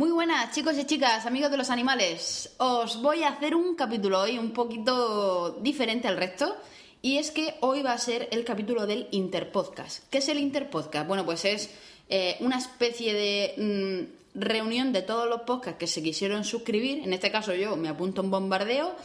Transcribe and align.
Muy 0.00 0.12
buenas 0.12 0.54
chicos 0.54 0.78
y 0.78 0.86
chicas, 0.86 1.26
amigos 1.26 1.50
de 1.50 1.58
los 1.58 1.68
animales. 1.68 2.54
Os 2.56 3.02
voy 3.02 3.22
a 3.22 3.28
hacer 3.28 3.54
un 3.54 3.74
capítulo 3.74 4.20
hoy 4.20 4.38
un 4.38 4.52
poquito 4.52 5.58
diferente 5.60 6.08
al 6.08 6.16
resto. 6.16 6.56
Y 7.02 7.18
es 7.18 7.30
que 7.30 7.56
hoy 7.60 7.82
va 7.82 7.92
a 7.92 7.98
ser 7.98 8.26
el 8.32 8.42
capítulo 8.42 8.86
del 8.86 9.08
Interpodcast. 9.10 10.04
¿Qué 10.08 10.16
es 10.16 10.28
el 10.30 10.38
Interpodcast? 10.38 11.06
Bueno, 11.06 11.26
pues 11.26 11.44
es 11.44 11.68
eh, 12.08 12.38
una 12.40 12.56
especie 12.56 13.12
de 13.12 14.08
mm, 14.34 14.40
reunión 14.40 14.94
de 14.94 15.02
todos 15.02 15.28
los 15.28 15.42
podcasts 15.42 15.78
que 15.78 15.86
se 15.86 16.02
quisieron 16.02 16.44
suscribir. 16.44 17.04
En 17.04 17.12
este 17.12 17.30
caso 17.30 17.52
yo 17.52 17.76
me 17.76 17.90
apunto 17.90 18.22
un 18.22 18.30
bombardeo. 18.30 18.96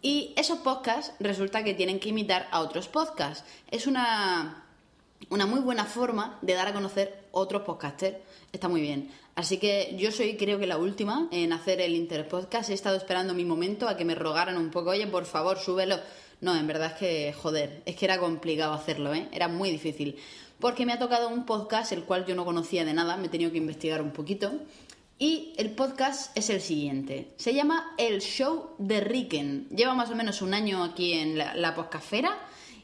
Y 0.00 0.32
esos 0.36 0.60
podcasts 0.60 1.12
resulta 1.18 1.64
que 1.64 1.74
tienen 1.74 1.98
que 1.98 2.10
imitar 2.10 2.46
a 2.52 2.60
otros 2.60 2.86
podcasts. 2.86 3.42
Es 3.72 3.88
una, 3.88 4.65
una 5.30 5.46
muy 5.46 5.60
buena 5.60 5.84
forma 5.84 6.38
de 6.42 6.54
dar 6.54 6.68
a 6.68 6.72
conocer 6.72 7.24
otros 7.32 7.62
podcasters. 7.62 8.18
Está 8.52 8.68
muy 8.68 8.80
bien. 8.80 9.10
Así 9.34 9.58
que 9.58 9.94
yo 9.98 10.12
soy 10.12 10.36
creo 10.36 10.58
que 10.58 10.66
la 10.66 10.78
última 10.78 11.28
en 11.30 11.52
hacer 11.52 11.80
el 11.80 11.94
Interpodcast. 11.94 12.70
He 12.70 12.74
estado 12.74 12.96
esperando 12.96 13.34
mi 13.34 13.44
momento 13.44 13.88
a 13.88 13.96
que 13.96 14.04
me 14.04 14.14
rogaran 14.14 14.56
un 14.56 14.70
poco, 14.70 14.90
oye, 14.90 15.06
por 15.06 15.26
favor, 15.26 15.58
súbelo. 15.58 15.98
No, 16.40 16.56
en 16.56 16.66
verdad 16.66 16.92
es 16.92 16.98
que, 16.98 17.32
joder, 17.32 17.82
es 17.86 17.96
que 17.96 18.04
era 18.04 18.18
complicado 18.18 18.72
hacerlo, 18.72 19.14
¿eh? 19.14 19.28
Era 19.32 19.48
muy 19.48 19.70
difícil. 19.70 20.16
Porque 20.58 20.86
me 20.86 20.92
ha 20.92 20.98
tocado 20.98 21.28
un 21.28 21.44
podcast 21.44 21.92
el 21.92 22.04
cual 22.04 22.24
yo 22.24 22.34
no 22.34 22.44
conocía 22.44 22.84
de 22.84 22.94
nada, 22.94 23.16
me 23.16 23.26
he 23.26 23.30
tenido 23.30 23.50
que 23.50 23.58
investigar 23.58 24.00
un 24.00 24.12
poquito. 24.12 24.52
Y 25.18 25.54
el 25.56 25.70
podcast 25.70 26.36
es 26.36 26.50
el 26.50 26.60
siguiente. 26.60 27.32
Se 27.36 27.54
llama 27.54 27.94
El 27.96 28.20
Show 28.20 28.74
de 28.78 29.00
Ricken. 29.00 29.68
Lleva 29.70 29.94
más 29.94 30.10
o 30.10 30.14
menos 30.14 30.42
un 30.42 30.52
año 30.52 30.84
aquí 30.84 31.14
en 31.14 31.38
la, 31.38 31.54
la 31.54 31.74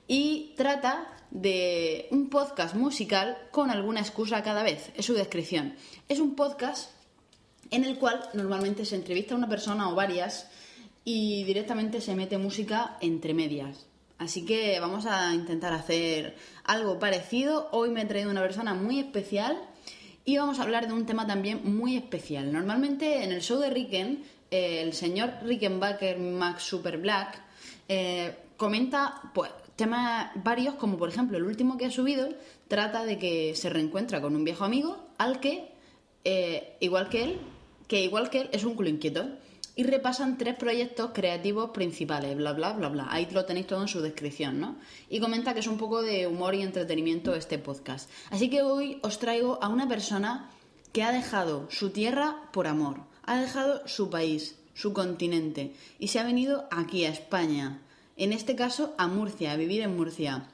y 0.09 0.55
trata 0.57 1.07
de 1.33 2.09
un 2.11 2.29
podcast 2.29 2.75
musical 2.75 3.39
con 3.51 3.71
alguna 3.71 4.01
excusa 4.01 4.43
cada 4.43 4.63
vez. 4.63 4.93
Es 4.95 5.07
su 5.07 5.15
descripción. 5.15 5.75
Es 6.09 6.21
un 6.21 6.35
podcast 6.37 6.91
en 7.71 7.85
el 7.85 7.99
cual 7.99 8.21
normalmente 8.35 8.85
se 8.85 8.97
entrevista 8.97 9.35
a 9.35 9.39
una 9.39 9.49
persona 9.49 9.91
o 9.91 9.95
varias 9.95 10.51
y 11.05 11.43
directamente 11.45 12.03
se 12.03 12.15
mete 12.15 12.37
música 12.37 12.99
entre 13.01 13.33
medias. 13.33 13.87
Así 14.19 14.45
que 14.45 14.79
vamos 14.79 15.07
a 15.07 15.35
intentar 15.35 15.73
hacer 15.73 16.37
algo 16.65 16.99
parecido. 16.99 17.69
Hoy 17.73 17.89
me 17.91 18.03
he 18.03 18.05
traído 18.05 18.31
una 18.31 18.43
persona 18.43 18.75
muy 18.75 19.01
especial 19.01 19.59
y 20.27 20.37
vamos 20.37 20.61
a 20.61 20.63
hablar 20.63 20.87
de 20.87 20.93
un 20.93 21.07
tema 21.07 21.27
también 21.27 21.63
muy 21.65 21.97
especial. 21.97 22.53
Normalmente 22.53 23.25
en 23.25 23.33
el 23.33 23.41
show 23.41 23.59
de 23.59 23.71
Ricken, 23.71 24.23
eh, 24.51 24.83
el 24.83 24.93
señor 24.93 25.33
Rickenbacker 25.43 26.19
Max 26.19 26.65
Super 26.65 26.99
Black 26.99 27.43
eh, 27.89 28.37
comenta 28.57 29.23
pues, 29.35 29.51
temas 29.83 30.31
varios, 30.37 30.77
como 30.77 30.97
por 30.97 31.09
ejemplo 31.09 31.37
el 31.37 31.43
último 31.43 31.77
que 31.77 31.87
ha 31.87 31.91
subido, 31.91 32.29
trata 32.69 33.05
de 33.05 33.19
que 33.19 33.57
se 33.57 33.69
reencuentra 33.69 34.21
con 34.21 34.37
un 34.37 34.45
viejo 34.45 34.65
amigo 34.65 35.09
al 35.19 35.41
que, 35.41 35.73
eh, 36.23 36.77
igual 36.79 37.09
que 37.09 37.25
él, 37.25 37.41
que 37.89 38.05
igual 38.05 38.31
que 38.31 38.43
él 38.43 38.51
es 38.53 38.63
un 38.63 38.77
culo 38.77 38.89
inquieto. 38.89 39.29
Y 39.75 39.83
repasan 39.83 40.39
tres 40.39 40.55
proyectos 40.55 41.11
creativos 41.13 41.71
principales, 41.71 42.37
bla, 42.37 42.53
bla, 42.53 42.75
bla, 42.75 42.91
bla. 42.91 43.07
Ahí 43.11 43.27
lo 43.33 43.45
tenéis 43.45 43.67
todo 43.67 43.83
en 43.83 43.89
su 43.89 44.01
descripción, 44.03 44.61
¿no? 44.61 44.77
Y 45.09 45.19
comenta 45.19 45.55
que 45.55 45.61
es 45.61 45.67
un 45.67 45.79
poco 45.79 46.01
de 46.03 46.29
humor 46.29 46.55
y 46.55 46.63
entretenimiento 46.63 47.35
este 47.35 47.59
podcast. 47.59 48.09
Así 48.31 48.51
que 48.51 48.63
hoy 48.63 49.01
os 49.03 49.19
traigo 49.19 49.59
a 49.63 49.69
una 49.69 49.89
persona 49.89 50.51
que 50.93 51.03
ha 51.03 51.11
dejado 51.11 51.67
su 51.71 51.91
tierra 51.91 52.51
por 52.53 52.69
amor, 52.69 53.01
ha 53.25 53.41
dejado 53.41 53.89
su 53.89 54.11
país, 54.11 54.57
su 54.75 54.93
continente, 54.93 55.73
y 55.99 56.09
se 56.09 56.21
ha 56.21 56.25
venido 56.25 56.69
aquí 56.71 57.05
a 57.07 57.11
España 57.11 57.81
en 58.17 58.33
este 58.33 58.55
caso 58.55 58.95
a 58.99 59.07
Murcia, 59.07 59.53
a 59.53 59.57
vivir 59.57 59.83
en 59.83 59.97
Murcia. 59.97 60.49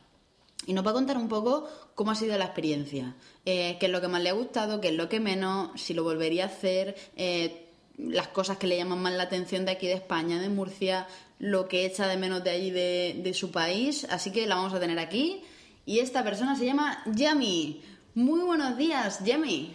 Y 0.66 0.72
nos 0.72 0.84
va 0.84 0.90
a 0.90 0.94
contar 0.94 1.16
un 1.16 1.28
poco 1.28 1.68
cómo 1.94 2.10
ha 2.10 2.14
sido 2.14 2.36
la 2.36 2.46
experiencia, 2.46 3.14
eh, 3.44 3.76
qué 3.80 3.86
es 3.86 3.92
lo 3.92 4.00
que 4.00 4.08
más 4.08 4.22
le 4.22 4.30
ha 4.30 4.34
gustado, 4.34 4.80
qué 4.80 4.88
es 4.88 4.94
lo 4.94 5.08
que 5.08 5.20
menos, 5.20 5.70
si 5.80 5.94
lo 5.94 6.02
volvería 6.04 6.44
a 6.44 6.48
hacer, 6.48 6.96
eh, 7.16 7.66
las 7.96 8.28
cosas 8.28 8.58
que 8.58 8.66
le 8.66 8.76
llaman 8.76 9.00
más 9.02 9.14
la 9.14 9.24
atención 9.24 9.64
de 9.64 9.72
aquí 9.72 9.86
de 9.86 9.94
España, 9.94 10.40
de 10.40 10.48
Murcia, 10.48 11.06
lo 11.38 11.68
que 11.68 11.84
echa 11.86 12.06
de 12.06 12.16
menos 12.16 12.44
de 12.44 12.50
allí 12.50 12.70
de, 12.70 13.20
de 13.22 13.34
su 13.34 13.50
país. 13.50 14.06
Así 14.10 14.30
que 14.30 14.46
la 14.46 14.56
vamos 14.56 14.74
a 14.74 14.80
tener 14.80 14.98
aquí. 14.98 15.42
Y 15.86 16.00
esta 16.00 16.22
persona 16.22 16.54
se 16.56 16.66
llama 16.66 17.02
Yami. 17.06 17.82
Muy 18.14 18.40
buenos 18.40 18.76
días, 18.76 19.24
Yami. 19.24 19.74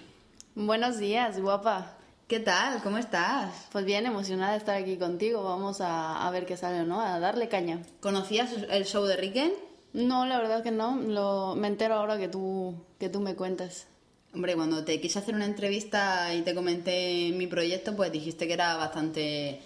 Buenos 0.55 0.99
días, 0.99 1.39
guapa. 1.39 1.97
¿Qué 2.33 2.39
tal? 2.39 2.81
¿Cómo 2.81 2.97
estás? 2.97 3.67
Pues 3.71 3.85
bien, 3.85 4.07
emocionada 4.07 4.53
de 4.53 4.57
estar 4.57 4.75
aquí 4.75 4.97
contigo. 4.97 5.44
Vamos 5.44 5.81
a, 5.81 6.27
a 6.27 6.31
ver 6.31 6.47
qué 6.47 6.57
sale, 6.57 6.83
¿no? 6.83 6.99
A 6.99 7.19
darle 7.19 7.47
caña. 7.47 7.83
¿Conocías 7.99 8.49
el 8.71 8.85
show 8.85 9.05
de 9.05 9.16
Ricken? 9.16 9.53
No, 9.94 10.25
la 10.25 10.39
verdad 10.39 10.63
que 10.63 10.72
no. 10.72 10.95
Lo, 10.95 11.53
me 11.53 11.67
entero 11.67 11.93
ahora 11.93 12.17
que 12.17 12.27
tú, 12.27 12.73
que 12.97 13.07
tú 13.07 13.19
me 13.19 13.35
cuentas. 13.35 13.85
Hombre, 14.33 14.55
cuando 14.55 14.83
te 14.83 14.99
quise 14.99 15.19
hacer 15.19 15.35
una 15.35 15.45
entrevista 15.45 16.33
y 16.33 16.41
te 16.41 16.55
comenté 16.55 17.31
mi 17.35 17.45
proyecto, 17.45 17.95
pues 17.95 18.11
dijiste 18.11 18.47
que 18.47 18.53
era 18.53 18.77
bastante 18.77 19.61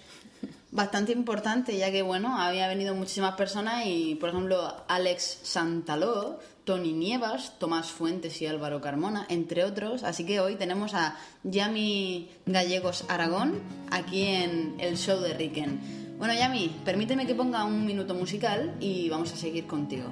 bastante 0.70 1.14
importante, 1.14 1.78
ya 1.78 1.90
que 1.90 2.02
bueno, 2.02 2.38
había 2.38 2.68
venido 2.68 2.94
muchísimas 2.94 3.36
personas 3.36 3.86
y, 3.86 4.16
por 4.16 4.28
ejemplo, 4.28 4.76
Alex 4.90 5.40
Santaló, 5.44 6.38
Tony 6.68 6.92
Nievas, 6.92 7.58
Tomás 7.60 7.92
Fuentes 7.92 8.42
y 8.42 8.46
Álvaro 8.46 8.82
Carmona, 8.82 9.26
entre 9.30 9.64
otros. 9.64 10.04
Así 10.04 10.26
que 10.26 10.42
hoy 10.42 10.56
tenemos 10.56 10.94
a 10.94 11.16
Yami 11.46 12.28
Gallegos 12.46 13.06
Aragón 13.08 13.62
aquí 13.90 14.26
en 14.26 14.76
el 14.78 14.98
show 14.98 15.22
de 15.22 15.34
Ricken. 15.34 15.80
Bueno, 16.18 16.34
Yami, 16.34 16.76
permíteme 16.84 17.26
que 17.26 17.36
ponga 17.36 17.64
un 17.64 17.86
minuto 17.86 18.14
musical 18.14 18.76
y 18.82 19.08
vamos 19.08 19.32
a 19.32 19.38
seguir 19.38 19.66
contigo. 19.66 20.10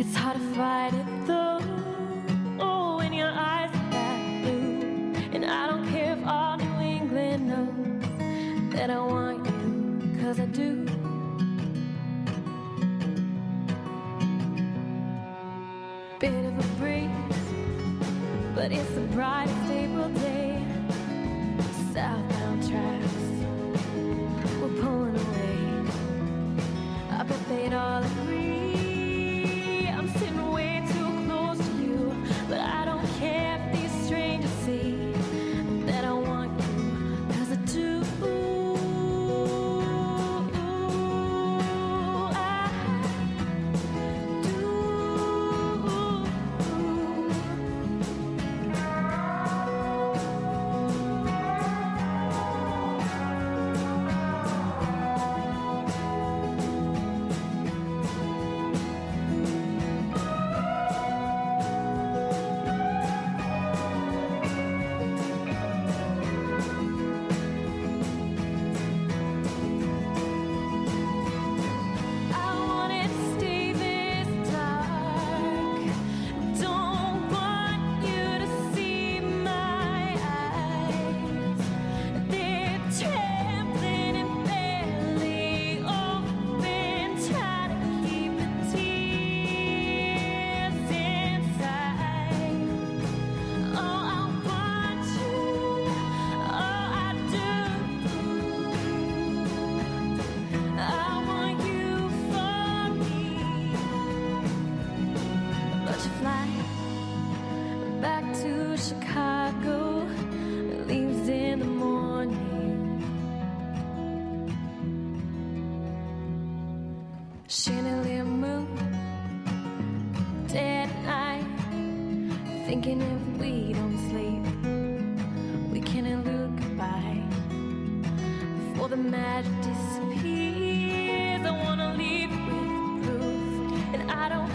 It's 0.00 0.14
hard 0.14 0.36
to 0.36 0.54
fight 0.54 0.94
it 0.94 1.26
though. 1.26 1.60
Oh, 2.60 2.98
when 2.98 3.12
your 3.12 3.30
eyes 3.30 3.68
are 3.74 3.90
that 3.90 4.42
blue. 4.42 5.12
And 5.32 5.44
I 5.44 5.66
don't 5.66 5.88
care 5.90 6.12
if 6.12 6.24
all 6.24 6.56
New 6.56 6.80
England 6.80 7.48
knows 7.48 8.72
that 8.74 8.90
I 8.90 9.00
want 9.00 9.44
you, 9.44 10.22
cause 10.22 10.38
I 10.38 10.46
do. 10.46 10.86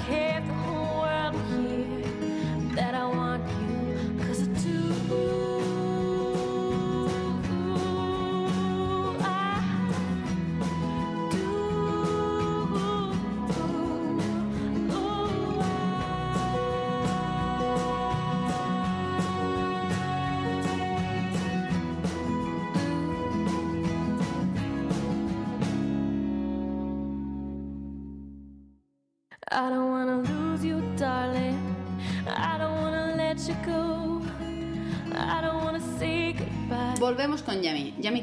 kept 0.07 0.72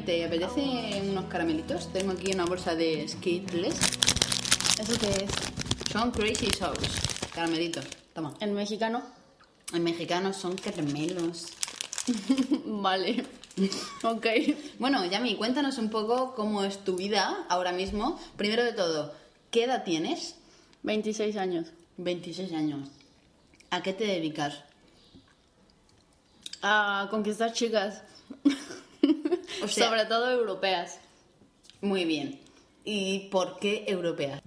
¿te 0.05 0.25
apetece 0.25 1.01
unos 1.09 1.25
caramelitos? 1.25 1.91
Tengo 1.93 2.13
aquí 2.13 2.33
una 2.33 2.45
bolsa 2.45 2.75
de 2.75 3.07
Skittles. 3.07 3.75
¿Eso 4.79 4.93
qué 4.99 5.25
es? 5.25 5.31
Son 5.91 6.11
Crazy 6.11 6.49
Sauce. 6.57 6.89
Caramelitos. 7.33 7.85
Toma. 8.13 8.33
¿En 8.39 8.53
mexicano? 8.53 9.03
En 9.73 9.83
mexicano 9.83 10.33
son 10.33 10.55
caramelos. 10.57 11.47
Vale. 12.65 13.25
ok. 14.03 14.25
Bueno, 14.79 15.05
Yami, 15.05 15.35
cuéntanos 15.35 15.77
un 15.77 15.89
poco 15.89 16.33
cómo 16.35 16.63
es 16.63 16.83
tu 16.83 16.95
vida 16.95 17.45
ahora 17.49 17.71
mismo. 17.71 18.19
Primero 18.37 18.63
de 18.63 18.73
todo, 18.73 19.13
¿qué 19.51 19.65
edad 19.65 19.83
tienes? 19.83 20.35
26 20.83 21.37
años. 21.37 21.67
26 21.97 22.53
años. 22.53 22.89
¿A 23.69 23.83
qué 23.83 23.93
te 23.93 24.05
dedicas? 24.05 24.63
A 26.63 27.07
conquistar 27.11 27.53
chicas. 27.53 28.03
O 29.63 29.67
sea- 29.67 29.87
Sobre 29.89 30.05
todo 30.05 30.31
europeas. 30.31 30.99
Muy 31.81 32.05
bien. 32.05 32.39
¿Y 32.83 33.29
por 33.29 33.59
qué 33.59 33.85
europea? 33.87 34.41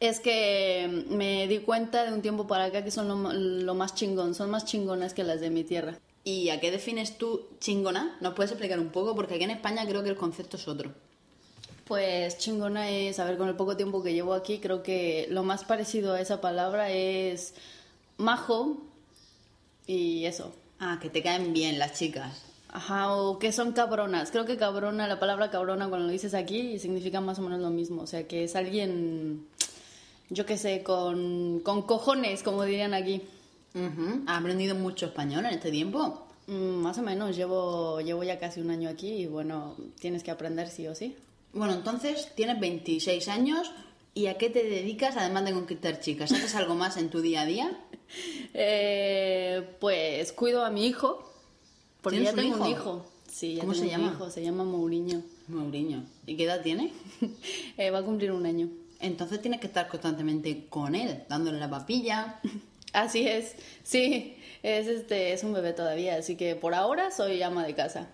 Es 0.00 0.20
que 0.20 1.04
me 1.08 1.46
di 1.46 1.58
cuenta 1.58 2.04
de 2.04 2.12
un 2.12 2.22
tiempo 2.22 2.46
para 2.46 2.64
acá 2.64 2.82
que 2.82 2.90
son 2.90 3.08
lo, 3.08 3.32
lo 3.32 3.74
más 3.74 3.94
chingón, 3.94 4.34
son 4.34 4.50
más 4.50 4.64
chingonas 4.64 5.12
que 5.12 5.24
las 5.24 5.40
de 5.40 5.50
mi 5.50 5.62
tierra. 5.64 5.98
¿Y 6.24 6.48
a 6.50 6.60
qué 6.60 6.70
defines 6.70 7.18
tú 7.18 7.48
chingona? 7.60 8.16
¿Nos 8.20 8.34
puedes 8.34 8.50
explicar 8.52 8.78
un 8.78 8.90
poco? 8.90 9.14
Porque 9.14 9.34
aquí 9.34 9.44
en 9.44 9.50
España 9.50 9.86
creo 9.86 10.02
que 10.02 10.10
el 10.10 10.16
concepto 10.16 10.56
es 10.56 10.68
otro. 10.68 10.92
Pues 11.84 12.38
chingona 12.38 12.88
es, 12.90 13.18
a 13.18 13.24
ver, 13.24 13.36
con 13.36 13.48
el 13.48 13.56
poco 13.56 13.76
tiempo 13.76 14.02
que 14.02 14.12
llevo 14.14 14.34
aquí, 14.34 14.58
creo 14.58 14.82
que 14.82 15.26
lo 15.30 15.42
más 15.42 15.64
parecido 15.64 16.14
a 16.14 16.20
esa 16.20 16.40
palabra 16.40 16.90
es 16.92 17.54
majo 18.16 18.78
y 19.86 20.24
eso. 20.26 20.54
Ah, 20.78 20.98
que 21.02 21.10
te 21.10 21.22
caen 21.22 21.52
bien 21.52 21.78
las 21.78 21.98
chicas. 21.98 22.42
Ajá, 22.72 23.12
o 23.14 23.38
que 23.38 23.52
son 23.52 23.72
cabronas. 23.72 24.30
Creo 24.30 24.44
que 24.44 24.56
cabrona, 24.56 25.08
la 25.08 25.18
palabra 25.18 25.50
cabrona 25.50 25.88
cuando 25.88 26.06
lo 26.06 26.12
dices 26.12 26.34
aquí 26.34 26.78
significa 26.78 27.20
más 27.20 27.38
o 27.38 27.42
menos 27.42 27.60
lo 27.60 27.70
mismo. 27.70 28.02
O 28.02 28.06
sea, 28.06 28.28
que 28.28 28.44
es 28.44 28.54
alguien, 28.54 29.46
yo 30.28 30.46
qué 30.46 30.56
sé, 30.56 30.82
con, 30.82 31.60
con 31.60 31.82
cojones, 31.82 32.42
como 32.42 32.64
dirían 32.64 32.94
aquí. 32.94 33.22
Ujú. 33.74 34.22
¿Has 34.26 34.40
aprendido 34.40 34.74
mucho 34.74 35.06
español 35.06 35.46
en 35.46 35.54
este 35.54 35.70
tiempo? 35.70 36.26
Mm, 36.46 36.82
más 36.82 36.98
o 36.98 37.02
menos, 37.02 37.36
llevo, 37.36 38.00
llevo 38.00 38.24
ya 38.24 38.38
casi 38.38 38.60
un 38.60 38.70
año 38.70 38.88
aquí 38.88 39.08
y 39.08 39.26
bueno, 39.26 39.76
tienes 40.00 40.22
que 40.22 40.30
aprender 40.30 40.68
sí 40.68 40.86
o 40.88 40.94
sí. 40.94 41.16
Bueno, 41.52 41.74
entonces 41.74 42.32
tienes 42.34 42.58
26 42.60 43.28
años 43.28 43.70
y 44.14 44.26
¿a 44.26 44.38
qué 44.38 44.50
te 44.50 44.64
dedicas 44.64 45.16
además 45.16 45.44
de 45.44 45.52
conquistar 45.52 46.00
chicas? 46.00 46.32
¿Haces 46.32 46.54
algo 46.54 46.74
más 46.74 46.96
en 46.96 47.10
tu 47.10 47.20
día 47.20 47.42
a 47.42 47.46
día? 47.46 47.80
Eh, 48.52 49.76
pues 49.78 50.32
cuido 50.32 50.64
a 50.64 50.70
mi 50.70 50.84
hijo, 50.84 51.29
porque 52.02 52.18
¿Tienes 52.18 52.34
ya 52.34 52.42
tengo 52.42 52.64
un 52.64 52.70
hijo? 52.70 53.06
Sí, 53.30 53.54
ya 53.54 53.60
¿Cómo 53.60 53.72
tengo 53.72 53.84
se 53.84 53.94
un 53.94 54.00
llama? 54.00 54.12
hijo, 54.14 54.30
se 54.30 54.42
llama 54.42 54.64
Mourinho. 54.64 55.22
Mauriño. 55.48 56.04
¿Y 56.26 56.36
qué 56.36 56.44
edad 56.44 56.62
tiene? 56.62 56.92
Eh, 57.76 57.90
va 57.90 57.98
a 57.98 58.02
cumplir 58.02 58.32
un 58.32 58.46
año. 58.46 58.68
Entonces 59.00 59.40
tienes 59.40 59.60
que 59.60 59.66
estar 59.66 59.88
constantemente 59.88 60.66
con 60.68 60.94
él, 60.94 61.22
dándole 61.28 61.58
la 61.58 61.70
papilla. 61.70 62.40
Así 62.92 63.26
es, 63.26 63.54
sí, 63.84 64.36
es 64.62 64.88
este, 64.88 65.32
es 65.32 65.44
un 65.44 65.52
bebé 65.52 65.72
todavía, 65.72 66.16
así 66.16 66.34
que 66.34 66.56
por 66.56 66.74
ahora 66.74 67.12
soy 67.12 67.40
ama 67.40 67.64
de 67.64 67.76
casa. 67.76 68.08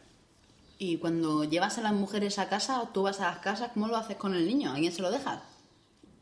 Y 0.79 0.99
cuando 0.99 1.45
llevas 1.45 1.79
a 1.79 1.81
las 1.81 1.95
mujeres 1.95 2.39
a 2.39 2.51
casa 2.51 2.83
o 2.83 2.89
tú 2.89 3.05
vas 3.05 3.21
a 3.21 3.31
las 3.31 3.39
casas, 3.39 3.71
¿cómo 3.73 3.89
lo 3.89 3.97
haces 3.97 4.19
con 4.19 4.35
el 4.35 4.47
niño? 4.47 4.73
¿A 4.73 4.75
quién 4.75 4.93
se 4.93 5.01
lo 5.01 5.11
dejas? 5.11 5.41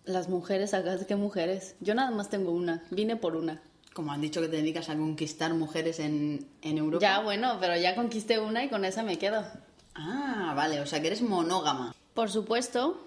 Las 0.04 0.28
mujeres 0.28 0.72
acá, 0.72 0.96
¿qué 1.04 1.16
mujeres? 1.16 1.74
Yo 1.80 1.96
nada 1.96 2.12
más 2.12 2.30
tengo 2.30 2.52
una, 2.52 2.84
vine 2.92 3.16
por 3.16 3.34
una. 3.34 3.60
Como 3.94 4.12
has 4.12 4.20
dicho 4.20 4.40
que 4.42 4.48
te 4.48 4.56
dedicas 4.56 4.88
a 4.90 4.96
conquistar 4.96 5.54
mujeres 5.54 5.98
en, 6.00 6.46
en 6.62 6.76
Europa. 6.78 7.00
Ya, 7.00 7.20
bueno, 7.20 7.56
pero 7.60 7.76
ya 7.78 7.94
conquisté 7.94 8.38
una 8.38 8.62
y 8.64 8.68
con 8.68 8.84
esa 8.84 9.02
me 9.02 9.16
quedo. 9.18 9.42
Ah, 9.94 10.52
vale, 10.54 10.80
o 10.80 10.86
sea 10.86 11.00
que 11.00 11.06
eres 11.06 11.22
monógama. 11.22 11.94
Por 12.12 12.30
supuesto, 12.30 13.00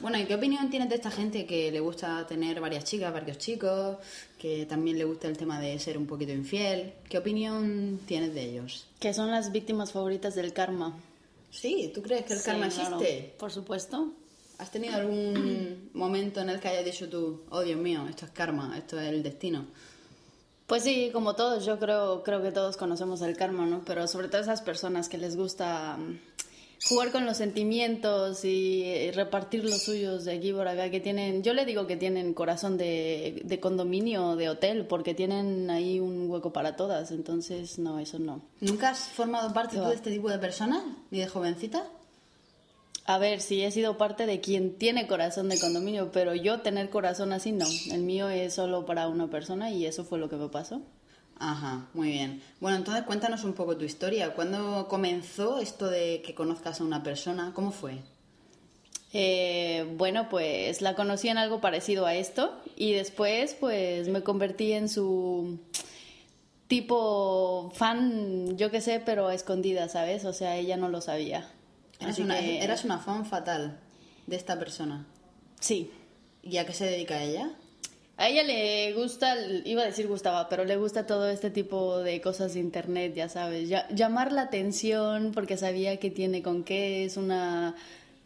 Bueno, 0.00 0.18
¿y 0.18 0.24
qué 0.24 0.34
opinión 0.34 0.70
tienes 0.70 0.88
de 0.88 0.94
esta 0.96 1.10
gente 1.10 1.44
que 1.46 1.70
le 1.70 1.78
gusta 1.80 2.26
tener 2.26 2.60
varias 2.60 2.84
chicas, 2.84 3.12
varios 3.12 3.38
chicos, 3.38 3.98
que 4.38 4.64
también 4.66 4.96
le 4.98 5.04
gusta 5.04 5.28
el 5.28 5.36
tema 5.36 5.60
de 5.60 5.78
ser 5.78 5.98
un 5.98 6.06
poquito 6.06 6.32
infiel? 6.32 6.94
¿Qué 7.08 7.18
opinión 7.18 8.00
tienes 8.06 8.32
de 8.34 8.42
ellos? 8.44 8.86
que 9.00 9.12
son 9.12 9.30
las 9.30 9.50
víctimas 9.52 9.90
favoritas 9.92 10.34
del 10.36 10.52
karma. 10.52 10.96
Sí, 11.50 11.90
¿tú 11.94 12.00
crees 12.02 12.24
que 12.24 12.32
el 12.34 12.38
Sí, 12.38 12.44
karma 12.46 12.68
claro, 12.68 13.00
existe? 13.00 13.34
Por 13.38 13.50
supuesto. 13.52 14.12
¿Has 14.58 14.70
tenido 14.70 14.94
algún 14.94 15.90
momento 15.92 16.40
en 16.40 16.48
el 16.50 16.60
que 16.60 16.68
hayas 16.68 16.84
dicho 16.84 17.08
tú, 17.08 17.42
oh 17.50 17.62
Dios 17.62 17.78
mío, 17.80 18.06
esto 18.08 18.26
es 18.26 18.30
karma, 18.30 18.78
esto 18.78 18.98
es 19.00 19.08
el 19.08 19.22
destino? 19.22 19.66
Pues 20.72 20.84
sí, 20.84 21.10
como 21.12 21.34
todos, 21.34 21.66
yo 21.66 21.78
creo, 21.78 22.22
creo 22.22 22.40
que 22.40 22.50
todos 22.50 22.78
conocemos 22.78 23.20
el 23.20 23.36
karma, 23.36 23.66
¿no? 23.66 23.82
Pero 23.84 24.08
sobre 24.08 24.28
todo 24.28 24.40
esas 24.40 24.62
personas 24.62 25.10
que 25.10 25.18
les 25.18 25.36
gusta 25.36 25.98
mm, 25.98 26.18
jugar 26.88 27.12
con 27.12 27.26
los 27.26 27.36
sentimientos 27.36 28.42
y 28.46 28.84
eh, 28.84 29.12
repartir 29.14 29.64
los 29.66 29.82
suyos 29.82 30.24
de 30.24 30.32
aquí 30.32 30.50
por 30.50 30.66
acá, 30.66 30.90
que 30.90 30.98
tienen, 30.98 31.42
yo 31.42 31.52
le 31.52 31.66
digo 31.66 31.86
que 31.86 31.98
tienen 31.98 32.32
corazón 32.32 32.78
de, 32.78 33.42
de 33.44 33.60
condominio, 33.60 34.34
de 34.34 34.48
hotel, 34.48 34.86
porque 34.86 35.12
tienen 35.12 35.68
ahí 35.68 36.00
un 36.00 36.30
hueco 36.30 36.54
para 36.54 36.74
todas, 36.74 37.10
entonces 37.10 37.78
no, 37.78 37.98
eso 37.98 38.18
no. 38.18 38.40
¿Nunca 38.62 38.92
has 38.92 39.00
formado 39.08 39.52
parte 39.52 39.76
¿Qué 39.76 39.82
tú 39.82 39.88
de 39.90 39.94
este 39.94 40.10
tipo 40.10 40.30
de 40.30 40.38
personas, 40.38 40.82
ni 41.10 41.18
de 41.18 41.28
jovencita? 41.28 41.86
A 43.04 43.18
ver, 43.18 43.40
sí 43.40 43.62
he 43.62 43.70
sido 43.70 43.98
parte 43.98 44.26
de 44.26 44.40
quien 44.40 44.78
tiene 44.78 45.06
corazón 45.06 45.48
de 45.48 45.58
condominio, 45.58 46.12
pero 46.12 46.34
yo 46.34 46.60
tener 46.60 46.88
corazón 46.88 47.32
así 47.32 47.50
no. 47.50 47.66
El 47.90 48.02
mío 48.02 48.28
es 48.28 48.54
solo 48.54 48.86
para 48.86 49.08
una 49.08 49.28
persona 49.28 49.70
y 49.70 49.86
eso 49.86 50.04
fue 50.04 50.18
lo 50.18 50.28
que 50.28 50.36
me 50.36 50.48
pasó. 50.48 50.82
Ajá, 51.38 51.88
muy 51.94 52.10
bien. 52.10 52.40
Bueno, 52.60 52.76
entonces 52.76 53.02
cuéntanos 53.02 53.42
un 53.42 53.54
poco 53.54 53.76
tu 53.76 53.84
historia. 53.84 54.32
¿Cuándo 54.34 54.86
comenzó 54.88 55.58
esto 55.58 55.90
de 55.90 56.22
que 56.24 56.34
conozcas 56.34 56.80
a 56.80 56.84
una 56.84 57.02
persona? 57.02 57.50
¿Cómo 57.54 57.72
fue? 57.72 57.98
Eh, 59.12 59.92
bueno, 59.96 60.28
pues 60.28 60.80
la 60.80 60.94
conocí 60.94 61.28
en 61.28 61.38
algo 61.38 61.60
parecido 61.60 62.06
a 62.06 62.14
esto 62.14 62.62
y 62.76 62.92
después 62.92 63.54
pues 63.58 64.08
me 64.08 64.22
convertí 64.22 64.72
en 64.72 64.88
su 64.88 65.58
tipo 66.68 67.70
fan, 67.74 68.56
yo 68.56 68.70
qué 68.70 68.80
sé, 68.80 69.02
pero 69.04 69.26
a 69.26 69.34
escondida, 69.34 69.88
¿sabes? 69.88 70.24
O 70.24 70.32
sea, 70.32 70.56
ella 70.56 70.76
no 70.76 70.88
lo 70.88 71.00
sabía. 71.00 71.50
Eras 72.02 72.18
una, 72.18 72.38
que- 72.40 72.62
eras 72.62 72.84
una 72.84 72.98
fan 72.98 73.24
fatal 73.26 73.78
de 74.26 74.36
esta 74.36 74.58
persona. 74.58 75.06
Sí. 75.60 75.90
¿Y 76.42 76.56
a 76.56 76.66
qué 76.66 76.72
se 76.72 76.84
dedica 76.86 77.22
ella? 77.22 77.50
A 78.16 78.28
ella 78.28 78.42
le 78.42 78.92
gusta, 78.92 79.34
iba 79.64 79.82
a 79.82 79.86
decir 79.86 80.06
gustaba, 80.06 80.48
pero 80.48 80.64
le 80.64 80.76
gusta 80.76 81.06
todo 81.06 81.28
este 81.28 81.50
tipo 81.50 81.98
de 82.00 82.20
cosas 82.20 82.54
de 82.54 82.60
internet, 82.60 83.14
ya 83.14 83.28
sabes, 83.28 83.68
Ya- 83.68 83.88
llamar 83.88 84.32
la 84.32 84.42
atención 84.42 85.32
porque 85.32 85.56
sabía 85.56 85.96
que 85.98 86.10
tiene 86.10 86.42
con 86.42 86.62
qué, 86.62 87.04
es 87.04 87.16
una, 87.16 87.74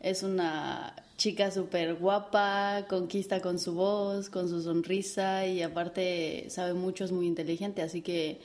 es 0.01 0.23
una 0.23 0.95
chica 1.17 1.51
súper 1.51 1.95
guapa, 1.95 2.85
conquista 2.89 3.41
con 3.41 3.59
su 3.59 3.75
voz, 3.75 4.29
con 4.29 4.49
su 4.51 4.61
sonrisa 4.61 5.47
y 5.47 5.63
aparte 5.63 6.47
sabe 6.51 6.75
mucho, 6.75 7.05
es 7.05 7.13
muy 7.13 7.27
inteligente, 7.27 7.81
así 7.81 8.03
que 8.03 8.41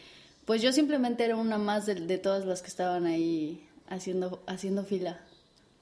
pues 0.46 0.62
yo 0.62 0.72
simplemente 0.72 1.26
era 1.26 1.36
una 1.36 1.58
más 1.58 1.86
de, 1.86 1.96
de 1.96 2.18
todas 2.18 2.46
las 2.46 2.62
que 2.62 2.68
estaban 2.70 3.06
ahí 3.08 3.62
haciendo, 3.92 4.42
haciendo 4.48 4.84
fila. 4.84 5.20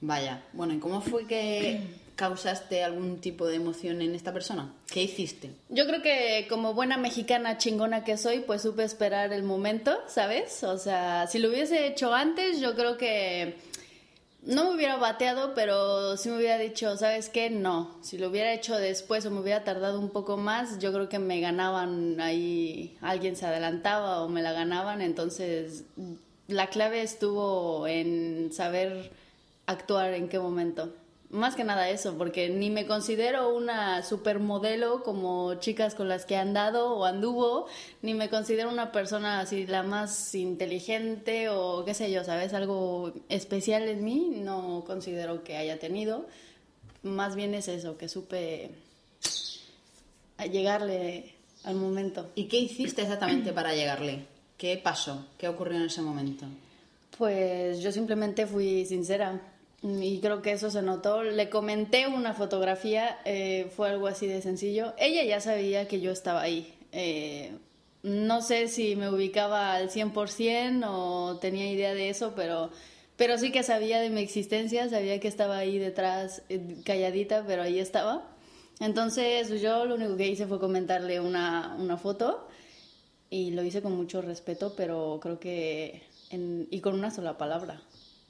Vaya, 0.02 0.42
bueno, 0.52 0.74
¿y 0.74 0.78
cómo 0.78 1.00
fue 1.00 1.26
que 1.26 1.80
causaste 2.16 2.82
algún 2.82 3.20
tipo 3.20 3.46
de 3.46 3.56
emoción 3.56 4.02
en 4.02 4.14
esta 4.14 4.32
persona? 4.32 4.72
¿Qué 4.90 5.02
hiciste? 5.02 5.50
Yo 5.68 5.86
creo 5.86 6.02
que 6.02 6.46
como 6.48 6.74
buena 6.74 6.96
mexicana 6.96 7.58
chingona 7.58 8.04
que 8.04 8.16
soy, 8.16 8.40
pues 8.40 8.62
supe 8.62 8.84
esperar 8.84 9.32
el 9.32 9.42
momento, 9.42 9.98
¿sabes? 10.06 10.62
O 10.64 10.78
sea, 10.78 11.26
si 11.26 11.38
lo 11.38 11.48
hubiese 11.48 11.86
hecho 11.86 12.14
antes, 12.14 12.60
yo 12.60 12.74
creo 12.74 12.96
que 12.96 13.56
no 14.42 14.64
me 14.64 14.76
hubiera 14.76 14.96
bateado, 14.96 15.54
pero 15.54 16.16
sí 16.16 16.30
me 16.30 16.38
hubiera 16.38 16.56
dicho, 16.56 16.96
¿sabes 16.96 17.28
qué? 17.28 17.50
No. 17.50 17.98
Si 18.02 18.16
lo 18.16 18.28
hubiera 18.30 18.54
hecho 18.54 18.76
después 18.76 19.26
o 19.26 19.30
me 19.30 19.40
hubiera 19.40 19.64
tardado 19.64 20.00
un 20.00 20.08
poco 20.08 20.38
más, 20.38 20.78
yo 20.78 20.92
creo 20.92 21.10
que 21.10 21.18
me 21.18 21.40
ganaban 21.40 22.20
ahí, 22.20 22.96
alguien 23.02 23.36
se 23.36 23.44
adelantaba 23.46 24.22
o 24.22 24.28
me 24.28 24.40
la 24.40 24.52
ganaban. 24.52 25.02
Entonces, 25.02 25.84
la 26.50 26.68
clave 26.68 27.02
estuvo 27.02 27.86
en 27.86 28.52
saber 28.52 29.10
actuar 29.66 30.14
en 30.14 30.28
qué 30.28 30.38
momento. 30.38 30.92
Más 31.30 31.54
que 31.54 31.62
nada 31.62 31.88
eso, 31.88 32.18
porque 32.18 32.48
ni 32.48 32.70
me 32.70 32.86
considero 32.86 33.54
una 33.54 34.02
supermodelo 34.02 35.04
como 35.04 35.54
chicas 35.54 35.94
con 35.94 36.08
las 36.08 36.26
que 36.26 36.34
he 36.34 36.38
andado 36.38 36.96
o 36.96 37.04
anduvo, 37.04 37.66
ni 38.02 38.14
me 38.14 38.28
considero 38.28 38.68
una 38.68 38.90
persona 38.90 39.38
así 39.38 39.64
la 39.64 39.84
más 39.84 40.34
inteligente 40.34 41.48
o 41.48 41.84
qué 41.84 41.94
sé 41.94 42.10
yo, 42.10 42.24
¿sabes? 42.24 42.52
Algo 42.52 43.12
especial 43.28 43.88
en 43.88 44.02
mí, 44.02 44.32
no 44.38 44.82
considero 44.84 45.44
que 45.44 45.56
haya 45.56 45.78
tenido. 45.78 46.26
Más 47.04 47.36
bien 47.36 47.54
es 47.54 47.68
eso, 47.68 47.96
que 47.96 48.08
supe 48.08 48.72
llegarle 50.50 51.34
al 51.62 51.76
momento. 51.76 52.30
¿Y 52.34 52.44
qué 52.44 52.58
hiciste 52.58 53.02
exactamente 53.02 53.52
para 53.52 53.74
llegarle? 53.74 54.26
¿Qué 54.60 54.76
pasó? 54.76 55.24
¿Qué 55.38 55.48
ocurrió 55.48 55.78
en 55.78 55.86
ese 55.86 56.02
momento? 56.02 56.44
Pues 57.16 57.80
yo 57.80 57.90
simplemente 57.92 58.46
fui 58.46 58.84
sincera 58.84 59.40
y 59.82 60.20
creo 60.20 60.42
que 60.42 60.52
eso 60.52 60.70
se 60.70 60.82
notó. 60.82 61.22
Le 61.22 61.48
comenté 61.48 62.06
una 62.06 62.34
fotografía, 62.34 63.20
eh, 63.24 63.72
fue 63.74 63.88
algo 63.88 64.06
así 64.06 64.26
de 64.26 64.42
sencillo. 64.42 64.92
Ella 64.98 65.24
ya 65.24 65.40
sabía 65.40 65.88
que 65.88 66.02
yo 66.02 66.10
estaba 66.10 66.42
ahí. 66.42 66.74
Eh, 66.92 67.52
no 68.02 68.42
sé 68.42 68.68
si 68.68 68.96
me 68.96 69.08
ubicaba 69.08 69.72
al 69.72 69.88
100% 69.88 70.84
o 70.86 71.38
tenía 71.38 71.72
idea 71.72 71.94
de 71.94 72.10
eso, 72.10 72.34
pero, 72.36 72.68
pero 73.16 73.38
sí 73.38 73.52
que 73.52 73.62
sabía 73.62 73.98
de 73.98 74.10
mi 74.10 74.20
existencia, 74.20 74.90
sabía 74.90 75.20
que 75.20 75.28
estaba 75.28 75.56
ahí 75.56 75.78
detrás, 75.78 76.42
eh, 76.50 76.60
calladita, 76.84 77.44
pero 77.46 77.62
ahí 77.62 77.78
estaba. 77.78 78.28
Entonces 78.78 79.58
yo 79.62 79.86
lo 79.86 79.94
único 79.94 80.18
que 80.18 80.28
hice 80.28 80.46
fue 80.46 80.60
comentarle 80.60 81.18
una, 81.18 81.74
una 81.78 81.96
foto 81.96 82.49
y 83.30 83.52
lo 83.52 83.62
hice 83.62 83.80
con 83.80 83.96
mucho 83.96 84.20
respeto, 84.22 84.74
pero 84.76 85.18
creo 85.22 85.38
que... 85.38 86.02
En, 86.30 86.68
y 86.70 86.80
con 86.80 86.94
una 86.94 87.10
sola 87.10 87.38
palabra. 87.38 87.80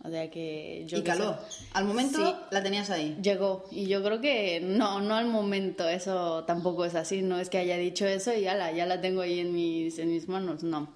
O 0.02 0.08
sea 0.08 0.30
que 0.30 0.84
yo 0.86 0.98
y 0.98 1.02
caló. 1.02 1.36
Al 1.74 1.84
momento 1.84 2.18
Sí. 2.18 2.34
la 2.50 2.62
tenías 2.62 2.88
ahí. 2.88 3.18
Llegó 3.22 3.66
y 3.70 3.86
yo 3.86 4.02
creo 4.02 4.20
que 4.22 4.60
no, 4.60 5.00
no 5.02 5.14
al 5.16 5.26
momento, 5.26 5.86
eso 5.86 6.44
tampoco 6.44 6.86
es 6.86 6.94
así, 6.94 7.20
no 7.20 7.38
es 7.38 7.50
que 7.50 7.58
haya 7.58 7.76
dicho 7.76 8.06
eso 8.06 8.32
y 8.32 8.42
ya 8.42 8.54
la, 8.54 8.72
ya 8.72 8.86
la 8.86 9.02
tengo 9.02 9.20
ahí 9.20 9.40
en 9.40 9.52
mis, 9.52 9.98
en 9.98 10.08
mis 10.10 10.26
manos, 10.28 10.62
no. 10.62 10.88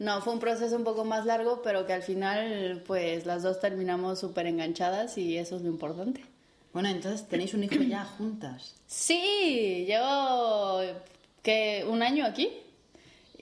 No, 0.00 0.20
fue 0.22 0.32
un 0.32 0.40
proceso 0.40 0.74
un 0.74 0.82
poco 0.82 1.04
más 1.04 1.24
largo, 1.26 1.62
pero 1.62 1.86
que 1.86 1.92
al 1.92 2.02
final 2.02 2.82
pues 2.84 3.24
las 3.26 3.44
dos 3.44 3.60
terminamos 3.60 4.18
súper 4.18 4.46
enganchadas 4.48 5.16
y 5.18 5.38
eso 5.38 5.54
es 5.54 5.62
lo 5.62 5.68
importante. 5.68 6.24
Bueno, 6.72 6.88
entonces 6.88 7.28
tenéis 7.28 7.54
un 7.54 7.62
hijo 7.62 7.76
ya 7.76 8.04
juntas. 8.04 8.74
Sí, 8.88 9.84
llevo 9.86 10.80
que 11.42 11.84
un 11.88 12.02
año 12.02 12.24
aquí 12.26 12.48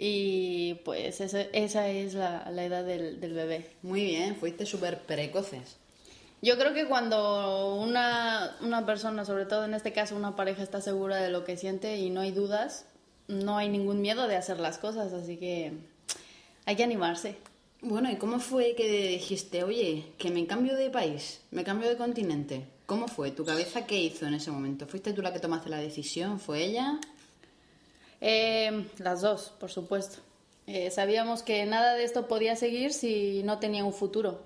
y 0.02 0.76
pues 0.82 1.20
esa, 1.20 1.42
esa 1.42 1.88
es 1.90 2.14
la, 2.14 2.50
la 2.50 2.64
edad 2.64 2.84
del, 2.86 3.20
del 3.20 3.34
bebé. 3.34 3.66
Muy 3.82 4.02
bien, 4.02 4.34
fuiste 4.34 4.64
súper 4.64 5.02
precoces. 5.02 5.76
Yo 6.40 6.56
creo 6.56 6.72
que 6.72 6.86
cuando 6.86 7.74
una, 7.74 8.56
una 8.62 8.86
persona, 8.86 9.26
sobre 9.26 9.44
todo 9.44 9.66
en 9.66 9.74
este 9.74 9.92
caso 9.92 10.16
una 10.16 10.36
pareja, 10.36 10.62
está 10.62 10.80
segura 10.80 11.18
de 11.18 11.28
lo 11.28 11.44
que 11.44 11.58
siente 11.58 11.98
y 11.98 12.08
no 12.08 12.22
hay 12.22 12.30
dudas, 12.30 12.86
no 13.28 13.58
hay 13.58 13.68
ningún 13.68 14.00
miedo 14.00 14.26
de 14.26 14.36
hacer 14.36 14.58
las 14.58 14.78
cosas, 14.78 15.12
así 15.12 15.36
que 15.36 15.74
hay 16.64 16.76
que 16.76 16.82
animarse. 16.82 17.36
Bueno, 17.82 18.10
¿y 18.10 18.16
cómo 18.16 18.40
fue 18.40 18.74
que 18.74 19.08
dijiste, 19.08 19.64
oye, 19.64 20.06
que 20.16 20.30
me 20.30 20.46
cambio 20.46 20.76
de 20.76 20.88
país, 20.88 21.42
me 21.50 21.62
cambio 21.62 21.90
de 21.90 21.98
continente? 21.98 22.64
¿Cómo 22.86 23.06
fue? 23.06 23.32
¿Tu 23.32 23.44
cabeza 23.44 23.84
qué 23.84 24.02
hizo 24.02 24.26
en 24.26 24.32
ese 24.32 24.50
momento? 24.50 24.86
¿Fuiste 24.86 25.12
tú 25.12 25.20
la 25.20 25.34
que 25.34 25.40
tomaste 25.40 25.68
la 25.68 25.76
decisión? 25.76 26.40
¿Fue 26.40 26.64
ella? 26.64 26.98
Eh, 28.20 28.86
las 28.98 29.22
dos, 29.22 29.52
por 29.58 29.70
supuesto. 29.70 30.18
Eh, 30.66 30.90
sabíamos 30.90 31.42
que 31.42 31.64
nada 31.66 31.94
de 31.94 32.04
esto 32.04 32.28
podía 32.28 32.54
seguir 32.54 32.92
si 32.92 33.42
no 33.44 33.58
tenía 33.58 33.84
un 33.84 33.92
futuro. 33.92 34.40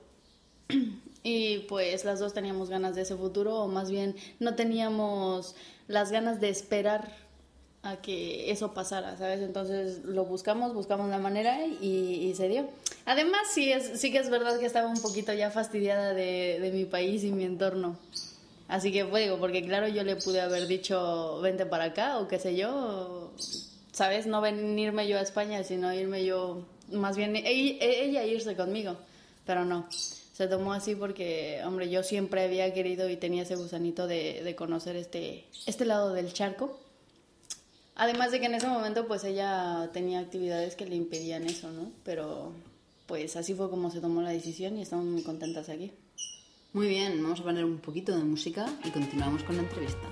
Y 1.27 1.61
pues 1.61 2.05
las 2.05 2.21
dos 2.21 2.35
teníamos 2.35 2.69
ganas 2.69 2.95
de 2.95 3.01
ese 3.01 3.17
futuro, 3.17 3.59
o 3.59 3.67
más 3.67 3.91
bien 3.91 4.15
no 4.41 4.57
teníamos 4.57 5.57
las 5.89 6.13
ganas 6.13 6.39
de 6.39 6.51
esperar 6.51 7.11
a 7.83 7.97
que 7.97 8.51
eso 8.51 8.75
pasara, 8.75 9.17
¿sabes? 9.17 9.41
Entonces 9.41 10.05
lo 10.05 10.27
buscamos, 10.27 10.75
buscamos 10.75 11.09
la 11.09 11.17
manera 11.17 11.65
y, 11.65 12.29
y 12.29 12.35
se 12.35 12.49
dio. 12.49 12.69
Además, 13.07 13.41
sí, 13.55 13.73
es, 13.73 13.99
sí 13.99 14.13
que 14.13 14.19
es 14.19 14.29
verdad 14.29 14.59
que 14.59 14.67
estaba 14.67 14.89
un 14.89 15.01
poquito 15.01 15.33
ya 15.33 15.51
fastidiada 15.51 16.13
de, 16.13 16.59
de 16.61 16.71
mi 16.73 16.85
país 16.85 17.25
y 17.25 17.33
mi 17.33 17.45
entorno. 17.45 17.97
Así 18.75 18.91
que 18.91 19.05
fue, 19.05 19.23
digo, 19.23 19.39
porque 19.39 19.63
claro, 19.63 19.87
yo 19.87 20.03
le 20.03 20.17
pude 20.17 20.41
haber 20.41 20.67
dicho, 20.67 21.41
vente 21.41 21.65
para 21.65 21.85
acá, 21.85 22.19
o 22.19 22.27
qué 22.27 22.41
sé 22.41 22.57
yo, 22.57 23.31
¿sabes? 23.93 24.27
No 24.27 24.41
venirme 24.41 25.07
yo 25.07 25.17
a 25.17 25.21
España, 25.21 25.63
sino 25.63 25.95
irme 25.95 26.25
yo, 26.25 26.67
más 26.91 27.17
bien 27.17 27.37
e- 27.37 27.45
ella 27.81 28.25
irse 28.25 28.57
conmigo, 28.57 28.97
pero 29.47 29.65
no. 29.65 29.87
Se 30.33 30.49
tomó 30.49 30.73
así 30.73 30.97
porque, 30.97 31.63
hombre, 31.65 31.89
yo 31.89 32.03
siempre 32.03 32.43
había 32.43 32.75
querido 32.75 33.09
y 33.09 33.17
tenía 33.17 33.45
ese 33.45 33.55
gusanito 33.55 34.09
de, 34.09 34.43
de 34.43 34.57
conocer 34.57 34.97
este, 34.97 35.45
este 35.67 35.85
lado 35.85 36.13
del 36.13 36.33
charco. 36.33 36.77
Además 37.95 38.33
de 38.33 38.41
que 38.41 38.47
en 38.47 38.57
ese 38.57 38.67
momento 38.67 39.07
pues 39.07 39.23
ella 39.23 39.89
tenía 39.93 40.19
actividades 40.19 40.75
que 40.75 40.87
le 40.87 40.97
impedían 40.97 41.45
eso, 41.45 41.71
¿no? 41.71 41.93
Pero 42.03 42.51
pues 43.07 43.37
así 43.37 43.55
fue 43.55 43.71
como 43.71 43.93
se 43.93 44.01
tomó 44.01 44.21
la 44.21 44.31
decisión 44.31 44.77
y 44.77 44.83
estamos 44.83 45.05
muy 45.05 45.23
contentas 45.23 45.69
aquí. 45.69 45.93
Muy 46.75 46.89
bien, 46.89 47.23
vamos 47.23 47.39
a 47.39 47.45
poner 47.45 47.65
un 47.65 47.79
poquito 47.79 48.17
de 48.19 48.25
música 48.25 48.67
y 48.85 48.91
continuamos 48.91 49.45
con 49.45 49.55
la 49.55 49.63
entrevista. 49.63 50.09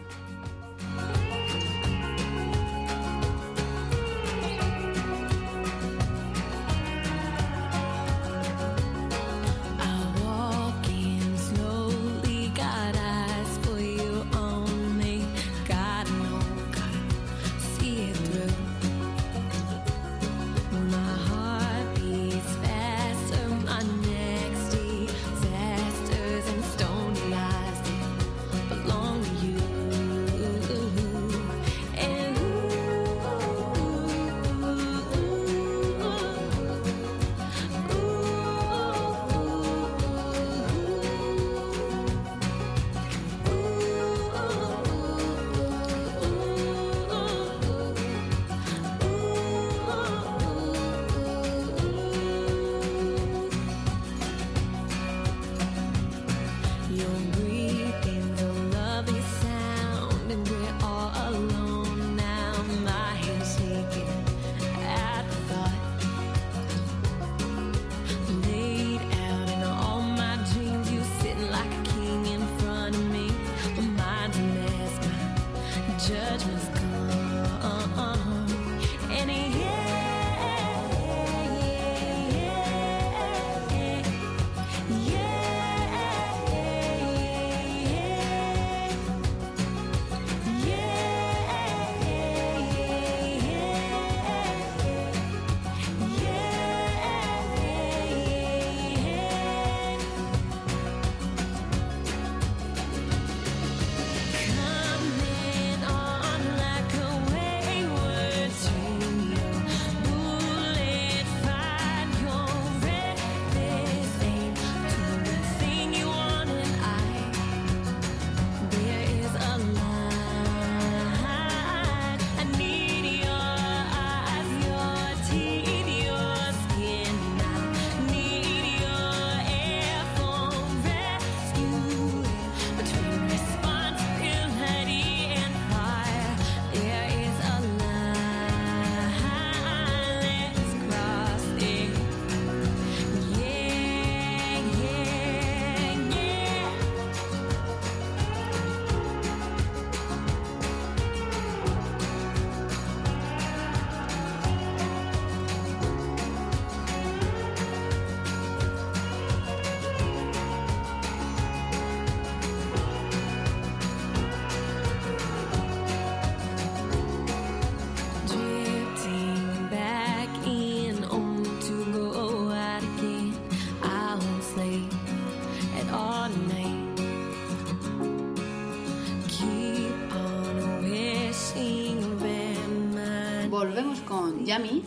Volvemos 183.62 184.00
con 184.00 184.44
Yami 184.44 184.82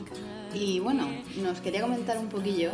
y 0.53 0.81
bueno, 0.81 1.07
nos 1.37 1.61
quería 1.61 1.79
comentar 1.79 2.17
un 2.17 2.27
poquillo 2.27 2.71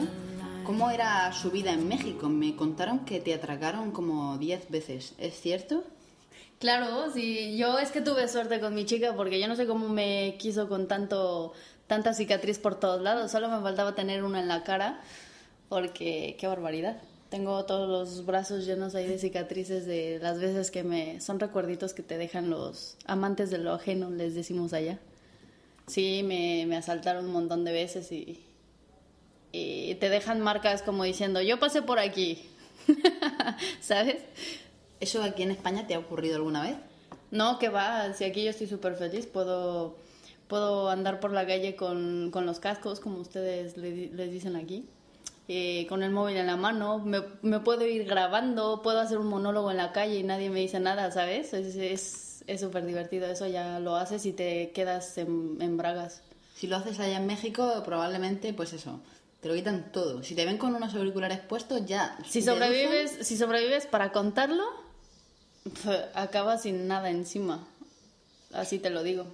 cómo 0.65 0.89
era 0.89 1.31
su 1.31 1.51
vida 1.51 1.73
en 1.73 1.87
México. 1.87 2.27
Me 2.27 2.55
contaron 2.55 3.05
que 3.05 3.19
te 3.19 3.35
atracaron 3.35 3.91
como 3.91 4.39
10 4.39 4.71
veces, 4.71 5.13
¿es 5.19 5.39
cierto? 5.39 5.83
Claro, 6.57 7.11
sí, 7.11 7.55
yo 7.55 7.77
es 7.77 7.91
que 7.91 8.01
tuve 8.01 8.27
suerte 8.27 8.59
con 8.59 8.73
mi 8.73 8.85
chica 8.85 9.13
porque 9.15 9.39
yo 9.39 9.47
no 9.47 9.55
sé 9.55 9.67
cómo 9.67 9.89
me 9.89 10.37
quiso 10.39 10.67
con 10.67 10.87
tanto 10.87 11.53
tanta 11.85 12.15
cicatriz 12.15 12.57
por 12.57 12.79
todos 12.79 12.99
lados, 12.99 13.29
solo 13.29 13.47
me 13.49 13.61
faltaba 13.61 13.93
tener 13.93 14.23
una 14.23 14.39
en 14.39 14.47
la 14.47 14.63
cara 14.63 15.01
porque 15.69 16.35
qué 16.39 16.47
barbaridad. 16.47 16.99
Tengo 17.29 17.63
todos 17.65 17.87
los 17.87 18.25
brazos 18.25 18.65
llenos 18.65 18.95
ahí 18.95 19.05
de 19.05 19.19
cicatrices 19.19 19.85
de 19.85 20.17
las 20.19 20.39
veces 20.39 20.71
que 20.71 20.83
me 20.83 21.21
son 21.21 21.39
recuerditos 21.39 21.93
que 21.93 22.01
te 22.01 22.17
dejan 22.17 22.49
los 22.49 22.97
amantes 23.05 23.51
de 23.51 23.59
lo 23.59 23.73
ajeno, 23.73 24.09
les 24.09 24.33
decimos 24.33 24.73
allá. 24.73 24.97
Sí, 25.87 26.23
me, 26.23 26.65
me 26.67 26.77
asaltaron 26.77 27.25
un 27.25 27.31
montón 27.33 27.65
de 27.65 27.71
veces 27.73 28.11
y, 28.11 28.39
y 29.51 29.95
te 29.95 30.09
dejan 30.09 30.39
marcas 30.41 30.81
como 30.81 31.03
diciendo, 31.03 31.41
yo 31.41 31.59
pasé 31.59 31.81
por 31.81 31.99
aquí, 31.99 32.41
¿sabes? 33.81 34.17
¿Eso 34.99 35.23
aquí 35.23 35.43
en 35.43 35.51
España 35.51 35.87
te 35.87 35.95
ha 35.95 35.99
ocurrido 35.99 36.35
alguna 36.37 36.63
vez? 36.63 36.75
No, 37.31 37.59
que 37.59 37.69
va, 37.69 38.13
si 38.13 38.23
aquí 38.23 38.43
yo 38.43 38.51
estoy 38.51 38.67
súper 38.67 38.95
feliz, 38.95 39.25
puedo, 39.25 39.95
puedo 40.47 40.89
andar 40.89 41.19
por 41.19 41.31
la 41.31 41.45
calle 41.45 41.75
con, 41.75 42.29
con 42.31 42.45
los 42.45 42.59
cascos, 42.59 42.99
como 42.99 43.19
ustedes 43.19 43.77
le 43.77 44.07
les 44.07 44.31
dicen 44.31 44.55
aquí, 44.55 44.85
eh, 45.47 45.85
con 45.89 46.03
el 46.03 46.11
móvil 46.11 46.37
en 46.37 46.47
la 46.47 46.57
mano, 46.57 46.99
me, 46.99 47.21
me 47.41 47.59
puedo 47.59 47.85
ir 47.85 48.05
grabando, 48.05 48.81
puedo 48.81 48.99
hacer 48.99 49.17
un 49.17 49.27
monólogo 49.27 49.71
en 49.71 49.77
la 49.77 49.91
calle 49.91 50.19
y 50.19 50.23
nadie 50.23 50.49
me 50.49 50.59
dice 50.59 50.79
nada, 50.79 51.11
¿sabes? 51.11 51.53
Es 51.53 51.75
es- 51.75 52.30
es 52.47 52.61
súper 52.61 52.85
divertido, 52.85 53.27
eso 53.27 53.47
ya 53.47 53.79
lo 53.79 53.95
haces 53.95 54.25
y 54.25 54.33
te 54.33 54.71
quedas 54.71 55.17
en, 55.17 55.57
en 55.59 55.77
bragas. 55.77 56.21
Si 56.55 56.67
lo 56.67 56.75
haces 56.75 56.99
allá 56.99 57.17
en 57.17 57.25
México, 57.25 57.81
probablemente, 57.85 58.53
pues 58.53 58.73
eso, 58.73 59.01
te 59.41 59.47
lo 59.47 59.55
quitan 59.55 59.91
todo. 59.91 60.23
Si 60.23 60.35
te 60.35 60.45
ven 60.45 60.57
con 60.57 60.75
unos 60.75 60.93
auriculares 60.93 61.39
puestos, 61.39 61.85
ya. 61.85 62.17
Si 62.27 62.41
sobrevives, 62.41 63.17
si 63.21 63.37
sobrevives 63.37 63.87
para 63.87 64.11
contarlo, 64.11 64.63
acabas 66.13 66.63
sin 66.63 66.87
nada 66.87 67.09
encima, 67.09 67.67
así 68.53 68.79
te 68.79 68.89
lo 68.89 69.03
digo. 69.03 69.25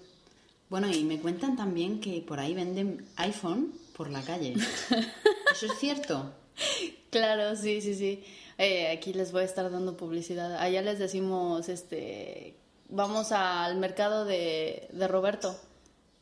Bueno, 0.69 0.89
y 0.89 1.03
me 1.03 1.19
cuentan 1.19 1.55
también 1.55 2.01
que 2.01 2.21
por 2.21 2.39
ahí 2.39 2.53
venden 2.53 3.05
iPhone 3.15 3.73
por 3.95 4.09
la 4.09 4.21
calle. 4.21 4.53
¿Eso 5.51 5.65
es 5.65 5.79
cierto? 5.79 6.33
Claro, 7.09 7.55
sí, 7.55 7.81
sí, 7.81 7.95
sí. 7.95 8.23
Eh, 8.57 8.89
aquí 8.89 9.13
les 9.13 9.31
voy 9.31 9.43
a 9.43 9.45
estar 9.45 9.69
dando 9.71 9.95
publicidad. 9.95 10.57
Allá 10.57 10.81
les 10.81 10.99
decimos, 10.99 11.69
este, 11.69 12.57
vamos 12.89 13.31
al 13.31 13.77
mercado 13.77 14.25
de, 14.25 14.87
de 14.91 15.07
Roberto, 15.07 15.55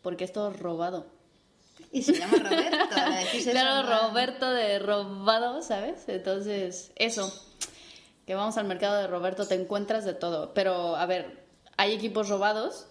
porque 0.01 0.23
esto 0.23 0.51
es 0.51 0.60
robado. 0.60 1.06
Y 1.91 2.04
se 2.04 2.13
llama 2.13 2.38
Roberto. 2.38 2.95
le 3.10 3.15
decís 3.25 3.41
eso, 3.41 3.51
Claro, 3.51 3.88
¿no? 3.88 4.10
Roberto 4.10 4.49
de 4.49 4.80
robado, 4.80 5.62
¿sabes? 5.62 6.04
Entonces, 6.08 6.91
eso, 6.95 7.32
que 8.25 8.36
vamos 8.36 8.58
al 8.58 8.65
mercado 8.65 8.97
de 8.97 9.08
Roberto, 9.08 9.47
te 9.47 9.56
encuentras 9.56 10.06
de 10.06 10.13
todo. 10.13 10.54
Pero, 10.54 10.95
a 10.95 11.06
ver, 11.06 11.45
hay 11.78 11.93
equipos 11.93 12.30
robados, 12.30 12.88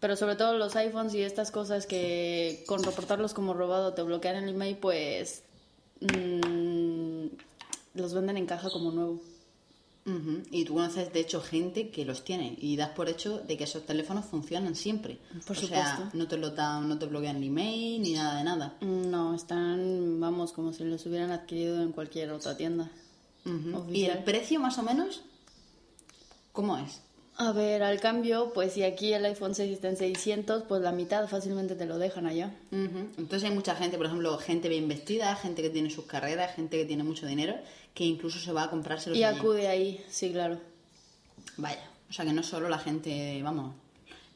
pero 0.00 0.16
sobre 0.16 0.36
todo 0.36 0.56
los 0.56 0.74
iPhones 0.76 1.14
y 1.14 1.22
estas 1.22 1.50
cosas 1.50 1.86
que 1.86 2.64
con 2.66 2.82
reportarlos 2.82 3.34
como 3.34 3.54
robado 3.54 3.94
te 3.94 4.02
bloquean 4.02 4.36
el 4.36 4.48
email, 4.48 4.76
pues 4.76 5.44
mm, 6.00 7.26
los 7.94 8.14
venden 8.14 8.36
en 8.36 8.46
caja 8.46 8.70
como 8.70 8.90
nuevo. 8.90 9.20
Y 10.04 10.64
tú 10.64 10.74
conoces, 10.74 11.12
de 11.12 11.20
hecho, 11.20 11.40
gente 11.40 11.90
que 11.90 12.04
los 12.04 12.24
tiene 12.24 12.56
y 12.58 12.76
das 12.76 12.90
por 12.90 13.08
hecho 13.08 13.38
de 13.38 13.56
que 13.56 13.64
esos 13.64 13.86
teléfonos 13.86 14.24
funcionan 14.24 14.74
siempre. 14.74 15.18
Por 15.46 15.56
o 15.56 15.60
sea, 15.60 15.96
supuesto. 15.96 16.16
no 16.18 16.26
te, 16.26 16.36
lo 16.38 16.50
dan, 16.50 16.88
no 16.88 16.98
te 16.98 17.06
bloquean 17.06 17.36
el 17.36 17.44
email 17.44 18.02
ni 18.02 18.14
nada 18.14 18.38
de 18.38 18.44
nada. 18.44 18.76
No, 18.80 19.34
están, 19.34 20.18
vamos, 20.18 20.52
como 20.52 20.72
si 20.72 20.82
los 20.84 21.06
hubieran 21.06 21.30
adquirido 21.30 21.80
en 21.82 21.92
cualquier 21.92 22.32
otra 22.32 22.56
tienda. 22.56 22.90
¿Y 23.92 24.04
el 24.04 24.24
precio, 24.24 24.58
más 24.58 24.76
o 24.78 24.82
menos? 24.82 25.22
¿Cómo 26.52 26.78
es? 26.78 27.00
A 27.42 27.50
ver, 27.52 27.82
al 27.82 27.98
cambio, 27.98 28.52
pues 28.52 28.74
si 28.74 28.84
aquí 28.84 29.12
el 29.12 29.24
iPhone 29.24 29.54
6 29.54 29.72
está 29.72 29.88
en 29.88 29.96
600, 29.96 30.62
pues 30.68 30.80
la 30.80 30.92
mitad 30.92 31.26
fácilmente 31.28 31.74
te 31.74 31.86
lo 31.86 31.98
dejan 31.98 32.26
allá. 32.26 32.52
Entonces 32.70 33.44
hay 33.44 33.50
mucha 33.54 33.74
gente, 33.74 33.96
por 33.96 34.06
ejemplo, 34.06 34.38
gente 34.38 34.68
bien 34.68 34.86
vestida, 34.86 35.34
gente 35.34 35.60
que 35.60 35.70
tiene 35.70 35.90
sus 35.90 36.04
carreras, 36.06 36.54
gente 36.54 36.78
que 36.78 36.84
tiene 36.84 37.02
mucho 37.02 37.26
dinero, 37.26 37.56
que 37.94 38.04
incluso 38.04 38.38
se 38.38 38.52
va 38.52 38.64
a 38.64 38.70
comprárselos 38.70 39.18
Y 39.18 39.24
allí. 39.24 39.38
acude 39.38 39.66
ahí, 39.66 40.04
sí, 40.08 40.30
claro. 40.30 40.60
Vaya, 41.56 41.90
o 42.08 42.12
sea 42.12 42.24
que 42.24 42.32
no 42.32 42.44
solo 42.44 42.68
la 42.68 42.78
gente, 42.78 43.40
vamos, 43.42 43.74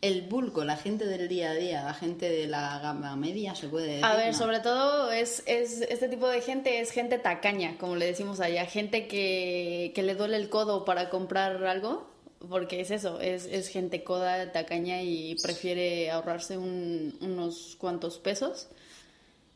el 0.03 0.23
bulco, 0.23 0.64
la 0.64 0.77
gente 0.77 1.07
del 1.07 1.29
día 1.29 1.51
a 1.51 1.55
día, 1.55 1.83
la 1.85 1.95
gente 1.95 2.29
de 2.29 2.49
la 2.49 2.79
gama 2.81 3.14
media, 3.14 3.55
se 3.55 3.69
puede 3.69 3.87
decir. 3.87 4.05
A 4.05 4.16
ver, 4.16 4.33
¿no? 4.33 4.38
sobre 4.38 4.61
todo 4.61 5.12
es, 5.12 5.45
es 5.47 5.81
este 5.83 6.09
tipo 6.09 6.29
de 6.29 6.40
gente 6.40 6.81
es 6.81 6.90
gente 6.90 7.19
tacaña, 7.19 7.79
como 7.79 7.95
le 7.97 8.07
decimos 8.07 8.40
allá, 8.40 8.66
gente 8.66 9.07
que, 9.07 9.92
que 9.95 10.03
le 10.03 10.14
duele 10.16 10.37
el 10.37 10.49
codo 10.49 10.85
para 10.85 11.09
comprar 11.09 11.64
algo, 11.64 12.07
porque 12.49 12.81
es 12.81 12.90
eso, 12.90 13.20
es, 13.20 13.46
es 13.46 13.68
gente 13.68 14.05
coda, 14.05 14.53
tacaña 14.53 15.03
y 15.03 15.37
prefiere 15.42 16.11
ahorrarse 16.11 16.59
un- 16.59 17.16
unos 17.20 17.77
cuantos 17.79 18.18
pesos. 18.18 18.68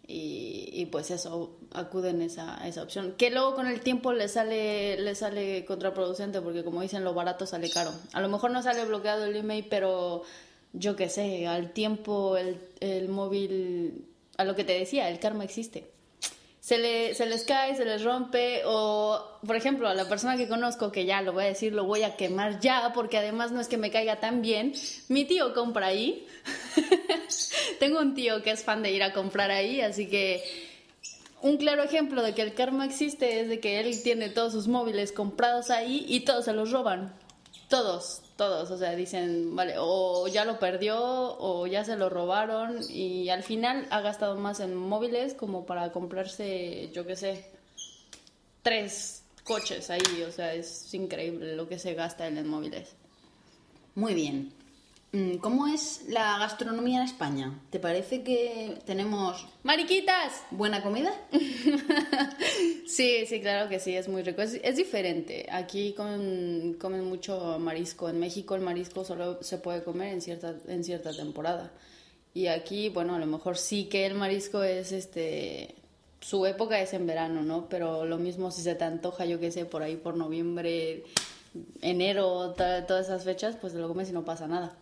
Y, 0.06 0.70
y 0.72 0.86
pues 0.86 1.12
eso, 1.12 1.56
acuden 1.72 2.20
esa, 2.20 2.66
esa 2.66 2.82
opción. 2.82 3.14
Que 3.16 3.30
luego 3.30 3.54
con 3.54 3.68
el 3.68 3.80
tiempo 3.80 4.12
le 4.12 4.26
sale, 4.26 5.00
le 5.00 5.14
sale 5.14 5.64
contraproducente 5.64 6.40
porque 6.40 6.64
como 6.64 6.82
dicen, 6.82 7.04
lo 7.04 7.14
barato 7.14 7.46
sale 7.46 7.70
caro. 7.70 7.92
A 8.12 8.20
lo 8.20 8.28
mejor 8.28 8.50
no 8.50 8.60
sale 8.60 8.84
bloqueado 8.86 9.24
el 9.26 9.36
email, 9.36 9.66
pero 9.70 10.24
yo 10.72 10.96
qué 10.96 11.08
sé, 11.08 11.46
al 11.46 11.72
tiempo 11.72 12.36
el, 12.36 12.58
el 12.80 13.08
móvil, 13.08 14.04
a 14.36 14.44
lo 14.44 14.56
que 14.56 14.64
te 14.64 14.76
decía, 14.76 15.08
el 15.08 15.20
karma 15.20 15.44
existe. 15.44 15.88
Se, 16.70 16.78
le, 16.78 17.16
se 17.16 17.26
les 17.26 17.42
cae, 17.42 17.74
se 17.74 17.84
les 17.84 18.04
rompe, 18.04 18.62
o 18.64 19.40
por 19.44 19.56
ejemplo, 19.56 19.88
a 19.88 19.94
la 19.94 20.08
persona 20.08 20.36
que 20.36 20.46
conozco, 20.46 20.92
que 20.92 21.04
ya 21.04 21.20
lo 21.20 21.32
voy 21.32 21.42
a 21.42 21.46
decir, 21.48 21.72
lo 21.72 21.82
voy 21.82 22.04
a 22.04 22.14
quemar 22.14 22.60
ya, 22.60 22.92
porque 22.94 23.18
además 23.18 23.50
no 23.50 23.60
es 23.60 23.66
que 23.66 23.76
me 23.76 23.90
caiga 23.90 24.20
tan 24.20 24.40
bien, 24.40 24.72
mi 25.08 25.24
tío 25.24 25.52
compra 25.52 25.88
ahí. 25.88 26.28
Tengo 27.80 27.98
un 27.98 28.14
tío 28.14 28.40
que 28.44 28.52
es 28.52 28.62
fan 28.62 28.84
de 28.84 28.92
ir 28.92 29.02
a 29.02 29.12
comprar 29.12 29.50
ahí, 29.50 29.80
así 29.80 30.06
que 30.06 30.44
un 31.42 31.56
claro 31.56 31.82
ejemplo 31.82 32.22
de 32.22 32.36
que 32.36 32.42
el 32.42 32.54
karma 32.54 32.84
existe 32.84 33.40
es 33.40 33.48
de 33.48 33.58
que 33.58 33.80
él 33.80 34.00
tiene 34.04 34.28
todos 34.28 34.52
sus 34.52 34.68
móviles 34.68 35.10
comprados 35.10 35.70
ahí 35.70 36.06
y 36.06 36.20
todos 36.20 36.44
se 36.44 36.52
los 36.52 36.70
roban. 36.70 37.12
Todos, 37.68 38.22
todos. 38.40 38.70
O 38.70 38.78
sea, 38.78 38.96
dicen, 38.96 39.54
vale, 39.54 39.74
o 39.76 40.26
ya 40.26 40.46
lo 40.46 40.58
perdió 40.58 40.96
o 40.98 41.66
ya 41.66 41.84
se 41.84 41.96
lo 41.96 42.08
robaron 42.08 42.78
y 42.88 43.28
al 43.28 43.42
final 43.42 43.86
ha 43.90 44.00
gastado 44.00 44.34
más 44.36 44.60
en 44.60 44.74
móviles 44.74 45.34
como 45.34 45.66
para 45.66 45.92
comprarse, 45.92 46.88
yo 46.94 47.04
qué 47.04 47.16
sé, 47.16 47.44
tres 48.62 49.24
coches 49.44 49.90
ahí. 49.90 50.22
O 50.26 50.32
sea, 50.32 50.54
es 50.54 50.94
increíble 50.94 51.54
lo 51.54 51.68
que 51.68 51.78
se 51.78 51.92
gasta 51.92 52.26
en 52.28 52.48
móviles. 52.48 52.96
Muy 53.94 54.14
bien. 54.14 54.54
Mm, 55.12 55.38
¿Cómo 55.38 55.66
es 55.66 56.04
la 56.08 56.38
gastronomía 56.38 56.98
en 56.98 57.04
España? 57.04 57.60
¿Te 57.70 57.80
parece 57.80 58.22
que 58.22 58.78
tenemos 58.86 59.44
¡Mariquitas! 59.64 60.44
buena 60.50 60.82
comida? 60.82 61.12
Sí, 62.86 63.24
sí, 63.26 63.40
claro 63.40 63.68
que 63.68 63.78
sí, 63.78 63.94
es 63.96 64.08
muy 64.08 64.22
rico. 64.22 64.42
Es, 64.42 64.54
es 64.64 64.76
diferente. 64.76 65.46
Aquí 65.50 65.92
comen, 65.94 66.74
comen 66.74 67.04
mucho 67.04 67.56
marisco. 67.60 68.08
En 68.08 68.18
México 68.18 68.56
el 68.56 68.62
marisco 68.62 69.04
solo 69.04 69.40
se 69.42 69.58
puede 69.58 69.84
comer 69.84 70.12
en 70.12 70.20
cierta, 70.20 70.56
en 70.66 70.82
cierta 70.82 71.12
temporada. 71.12 71.72
Y 72.34 72.48
aquí, 72.48 72.88
bueno, 72.88 73.14
a 73.14 73.18
lo 73.20 73.26
mejor 73.26 73.56
sí 73.58 73.84
que 73.84 74.06
el 74.06 74.14
marisco 74.14 74.64
es 74.64 74.90
este. 74.90 75.76
Su 76.20 76.44
época 76.46 76.80
es 76.80 76.92
en 76.92 77.06
verano, 77.06 77.42
¿no? 77.42 77.68
Pero 77.68 78.04
lo 78.04 78.18
mismo 78.18 78.50
si 78.50 78.62
se 78.62 78.74
te 78.74 78.84
antoja, 78.84 79.24
yo 79.24 79.38
qué 79.38 79.52
sé, 79.52 79.64
por 79.64 79.82
ahí 79.82 79.96
por 79.96 80.16
noviembre, 80.16 81.04
enero, 81.80 82.54
todas 82.54 83.06
esas 83.06 83.24
fechas, 83.24 83.56
pues 83.60 83.72
te 83.72 83.78
lo 83.78 83.88
comes 83.88 84.10
y 84.10 84.12
no 84.12 84.24
pasa 84.24 84.48
nada. 84.48 84.76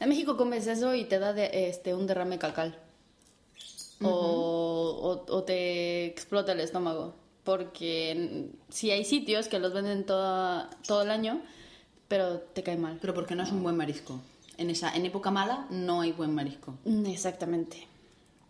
En 0.00 0.08
México 0.08 0.36
comes 0.36 0.66
eso 0.66 0.94
y 0.94 1.04
te 1.04 1.18
da 1.18 1.32
de- 1.32 1.68
este, 1.68 1.94
un 1.94 2.06
derrame 2.06 2.38
cacal 2.38 2.78
o, 4.02 4.08
o- 5.28 5.34
o 5.36 5.42
te 5.44 6.06
explota 6.06 6.52
el 6.52 6.60
estómago. 6.60 7.14
Porque 7.44 8.50
si 8.68 8.90
hay 8.90 9.04
sitios 9.04 9.48
que 9.48 9.58
los 9.58 9.72
venden 9.72 10.04
toda, 10.04 10.68
todo 10.86 11.02
el 11.02 11.10
año, 11.10 11.40
pero 12.06 12.38
te 12.38 12.62
cae 12.62 12.76
mal. 12.76 12.98
Pero 13.00 13.14
porque 13.14 13.34
no 13.34 13.42
es 13.42 13.50
un 13.50 13.62
buen 13.62 13.76
marisco. 13.76 14.20
En 14.58 14.70
esa 14.70 14.94
en 14.94 15.06
época 15.06 15.30
mala 15.30 15.66
no 15.70 16.02
hay 16.02 16.12
buen 16.12 16.34
marisco. 16.34 16.74
Mm, 16.84 17.06
Exactamente. 17.06 17.86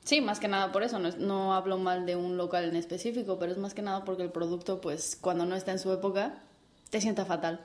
Sí, 0.04 0.20
más 0.22 0.40
que 0.40 0.48
nada 0.48 0.72
por 0.72 0.82
eso. 0.82 0.98
No, 0.98 1.08
es- 1.08 1.18
no 1.18 1.54
hablo 1.54 1.78
mal 1.78 2.06
de 2.06 2.16
un 2.16 2.37
local 2.37 2.64
en 2.64 2.76
específico, 2.76 3.38
pero 3.38 3.52
es 3.52 3.58
más 3.58 3.72
que 3.74 3.82
nada 3.82 4.04
porque 4.04 4.22
el 4.22 4.30
producto, 4.32 4.80
pues 4.80 5.16
cuando 5.20 5.44
no 5.46 5.54
está 5.54 5.70
en 5.72 5.78
su 5.78 5.92
época, 5.92 6.40
te 6.90 7.00
sienta 7.00 7.24
fatal. 7.24 7.61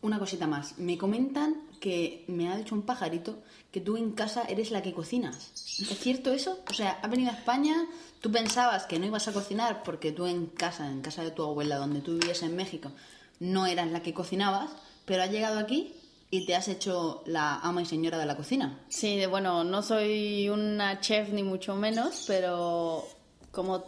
Una 0.00 0.18
cosita 0.18 0.46
más. 0.48 0.78
Me 0.78 0.98
comentan 0.98 1.54
que 1.82 2.24
me 2.28 2.48
ha 2.48 2.56
dicho 2.56 2.76
un 2.76 2.82
pajarito 2.82 3.42
que 3.72 3.80
tú 3.80 3.96
en 3.96 4.12
casa 4.12 4.44
eres 4.48 4.70
la 4.70 4.82
que 4.82 4.92
cocinas. 4.92 5.50
¿Es 5.80 5.98
cierto 5.98 6.32
eso? 6.32 6.60
O 6.70 6.72
sea, 6.72 6.92
has 7.02 7.10
venido 7.10 7.32
a 7.32 7.34
España, 7.34 7.74
tú 8.20 8.30
pensabas 8.30 8.86
que 8.86 9.00
no 9.00 9.06
ibas 9.06 9.26
a 9.26 9.32
cocinar 9.32 9.82
porque 9.82 10.12
tú 10.12 10.26
en 10.26 10.46
casa, 10.46 10.88
en 10.88 11.02
casa 11.02 11.24
de 11.24 11.32
tu 11.32 11.42
abuela, 11.42 11.78
donde 11.78 12.00
tú 12.00 12.12
vivías 12.12 12.44
en 12.44 12.54
México, 12.54 12.92
no 13.40 13.66
eras 13.66 13.90
la 13.90 14.00
que 14.00 14.14
cocinabas, 14.14 14.70
pero 15.06 15.24
has 15.24 15.32
llegado 15.32 15.58
aquí 15.58 15.92
y 16.30 16.46
te 16.46 16.54
has 16.54 16.68
hecho 16.68 17.24
la 17.26 17.58
ama 17.58 17.82
y 17.82 17.86
señora 17.86 18.16
de 18.16 18.26
la 18.26 18.36
cocina. 18.36 18.78
Sí, 18.88 19.26
bueno, 19.26 19.64
no 19.64 19.82
soy 19.82 20.48
una 20.50 21.00
chef 21.00 21.30
ni 21.30 21.42
mucho 21.42 21.74
menos, 21.74 22.26
pero 22.28 23.04
como 23.50 23.82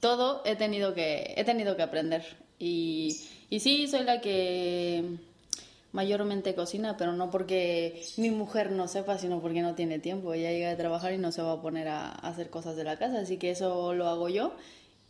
todo 0.00 0.42
he 0.44 0.54
tenido 0.54 0.92
que, 0.92 1.32
he 1.34 1.44
tenido 1.44 1.76
que 1.76 1.82
aprender. 1.82 2.26
Y, 2.58 3.18
y 3.48 3.60
sí, 3.60 3.86
soy 3.86 4.04
la 4.04 4.20
que 4.20 5.27
mayormente 5.98 6.54
cocina, 6.54 6.96
pero 6.96 7.12
no 7.12 7.28
porque 7.28 8.04
mi 8.18 8.30
mujer 8.30 8.70
no 8.70 8.86
sepa, 8.86 9.18
sino 9.18 9.40
porque 9.40 9.62
no 9.62 9.74
tiene 9.74 9.98
tiempo. 9.98 10.32
Ella 10.32 10.52
llega 10.52 10.68
de 10.68 10.76
trabajar 10.76 11.12
y 11.12 11.18
no 11.18 11.32
se 11.32 11.42
va 11.42 11.54
a 11.54 11.60
poner 11.60 11.88
a, 11.88 12.12
hacer 12.12 12.50
cosas 12.50 12.76
de 12.76 12.84
la 12.84 12.96
casa, 13.00 13.18
así 13.18 13.36
que 13.36 13.50
eso 13.50 13.94
lo 13.94 14.06
hago 14.06 14.28
yo. 14.28 14.52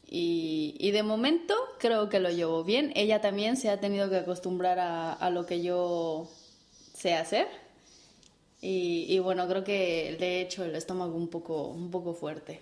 Y, 0.06 0.90
de 0.90 1.02
momento 1.02 1.54
creo 1.78 2.08
que 2.08 2.20
lo 2.20 2.30
llevo 2.30 2.64
bien. 2.64 2.92
Ella 2.96 3.20
también 3.20 3.58
se 3.58 3.68
ha 3.68 3.80
tenido 3.80 4.08
que 4.08 4.16
acostumbrar 4.16 4.78
a, 4.80 5.28
lo 5.28 5.44
que 5.44 5.60
yo 5.60 6.30
sé 6.94 7.12
hacer. 7.14 7.48
Y, 8.62 9.04
y 9.10 9.18
bueno, 9.18 9.46
creo 9.46 9.64
que 9.64 10.16
le 10.18 10.38
he 10.38 10.40
hecho 10.40 10.64
el 10.64 10.74
estómago 10.74 11.14
un 11.14 11.28
poco, 11.28 11.68
un 11.68 11.90
poco 11.90 12.14
fuerte. 12.14 12.60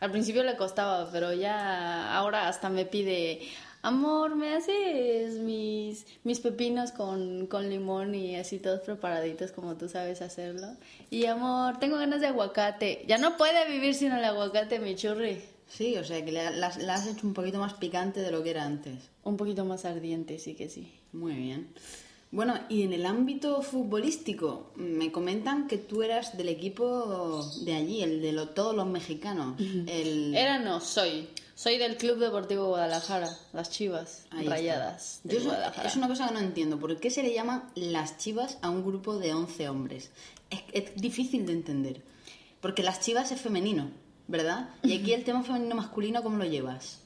Al 0.00 0.10
principio 0.10 0.44
le 0.44 0.56
costaba, 0.56 1.10
pero 1.12 1.34
ya 1.34 2.14
ahora 2.16 2.48
hasta 2.48 2.70
me 2.70 2.86
pide, 2.86 3.40
amor, 3.82 4.34
¿me 4.36 4.54
haces 4.54 5.38
mis, 5.38 6.06
mis 6.24 6.40
pepinos 6.40 6.92
con, 6.92 7.46
con 7.46 7.68
limón 7.68 8.14
y 8.14 8.36
así 8.36 8.58
todos 8.58 8.80
preparaditos 8.80 9.52
como 9.52 9.76
tú 9.76 9.88
sabes 9.88 10.22
hacerlo? 10.22 10.68
Y 11.10 11.26
amor, 11.26 11.78
tengo 11.78 11.96
ganas 11.96 12.20
de 12.20 12.28
aguacate. 12.28 13.04
Ya 13.06 13.18
no 13.18 13.36
puede 13.36 13.70
vivir 13.70 13.94
sin 13.94 14.12
el 14.12 14.24
aguacate, 14.24 14.78
mi 14.78 14.94
churri. 14.94 15.42
Sí, 15.68 15.96
o 15.96 16.04
sea 16.04 16.24
que 16.24 16.32
la 16.32 16.66
has 16.66 17.06
hecho 17.06 17.26
un 17.26 17.34
poquito 17.34 17.58
más 17.58 17.74
picante 17.74 18.20
de 18.20 18.30
lo 18.30 18.42
que 18.42 18.50
era 18.50 18.64
antes. 18.64 19.10
Un 19.22 19.36
poquito 19.36 19.64
más 19.64 19.84
ardiente, 19.84 20.38
sí 20.38 20.54
que 20.54 20.68
sí. 20.68 20.92
Muy 21.12 21.34
bien. 21.34 21.68
Bueno, 22.30 22.58
y 22.68 22.82
en 22.82 22.92
el 22.92 23.06
ámbito 23.06 23.62
futbolístico, 23.62 24.70
me 24.76 25.10
comentan 25.10 25.66
que 25.66 25.78
tú 25.78 26.02
eras 26.02 26.36
del 26.36 26.50
equipo 26.50 27.42
de 27.62 27.74
allí, 27.74 28.02
el 28.02 28.20
de 28.20 28.32
lo- 28.32 28.50
todos 28.50 28.74
los 28.76 28.86
mexicanos. 28.86 29.58
El... 29.58 30.34
Era 30.36 30.58
no, 30.58 30.80
soy. 30.80 31.28
Soy 31.54 31.78
del 31.78 31.96
Club 31.96 32.18
Deportivo 32.18 32.66
Guadalajara, 32.66 33.28
las 33.52 33.70
Chivas 33.70 34.26
Ahí. 34.30 34.46
Rayadas 34.46 35.20
de 35.24 35.36
Yo 35.38 35.44
Guadalajara. 35.44 35.88
es 35.88 35.96
una 35.96 36.06
cosa 36.06 36.28
que 36.28 36.34
no 36.34 36.40
entiendo. 36.40 36.78
¿Por 36.78 37.00
qué 37.00 37.10
se 37.10 37.22
le 37.22 37.32
llaman 37.32 37.64
las 37.74 38.18
chivas 38.18 38.58
a 38.62 38.68
un 38.70 38.84
grupo 38.84 39.18
de 39.18 39.32
11 39.34 39.68
hombres? 39.70 40.10
Es, 40.50 40.60
es 40.72 40.94
difícil 41.00 41.46
de 41.46 41.54
entender. 41.54 42.02
Porque 42.60 42.82
las 42.82 43.00
chivas 43.00 43.32
es 43.32 43.40
femenino, 43.40 43.90
¿verdad? 44.28 44.68
Y 44.82 44.92
aquí 44.98 45.12
el 45.14 45.24
tema 45.24 45.42
femenino 45.42 45.74
masculino, 45.74 46.22
¿cómo 46.22 46.36
lo 46.38 46.44
llevas? 46.44 47.00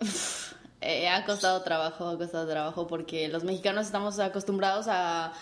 Eh, 0.80 1.08
ha 1.08 1.24
costado 1.24 1.62
trabajo, 1.62 2.08
ha 2.08 2.18
costado 2.18 2.46
trabajo 2.48 2.86
porque 2.86 3.28
los 3.28 3.44
mexicanos 3.44 3.86
estamos 3.86 4.18
acostumbrados 4.18 4.86
a 4.88 5.32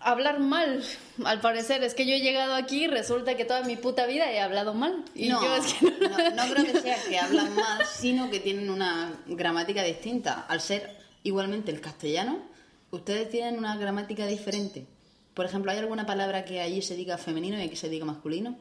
hablar 0.00 0.38
mal. 0.40 0.82
Al 1.24 1.40
parecer, 1.40 1.82
es 1.82 1.94
que 1.94 2.04
yo 2.06 2.14
he 2.14 2.20
llegado 2.20 2.54
aquí 2.54 2.84
y 2.84 2.86
resulta 2.88 3.36
que 3.36 3.44
toda 3.46 3.62
mi 3.62 3.76
puta 3.76 4.04
vida 4.06 4.30
he 4.30 4.40
hablado 4.40 4.74
mal. 4.74 5.02
Y 5.14 5.28
no, 5.30 5.42
yo 5.42 5.56
es 5.56 5.72
que 5.74 5.90
no- 5.90 6.08
no, 6.08 6.30
no 6.46 6.52
creo 6.54 6.64
que 6.72 6.80
sea 6.80 6.96
que 7.08 7.18
hablan 7.18 7.54
más, 7.56 7.88
sino 7.88 8.30
que 8.30 8.38
tienen 8.40 8.68
una 8.70 9.18
gramática 9.26 9.82
distinta. 9.82 10.44
Al 10.46 10.60
ser 10.60 10.94
igualmente 11.22 11.70
el 11.70 11.80
castellano, 11.80 12.42
ustedes 12.90 13.30
tienen 13.30 13.56
una 13.58 13.76
gramática 13.78 14.26
diferente. 14.26 14.86
Por 15.32 15.46
ejemplo, 15.46 15.72
¿hay 15.72 15.78
alguna 15.78 16.04
palabra 16.06 16.44
que 16.44 16.60
allí 16.60 16.82
se 16.82 16.94
diga 16.96 17.16
femenino 17.16 17.58
y 17.58 17.62
aquí 17.62 17.76
se 17.76 17.88
diga 17.88 18.04
masculino? 18.04 18.56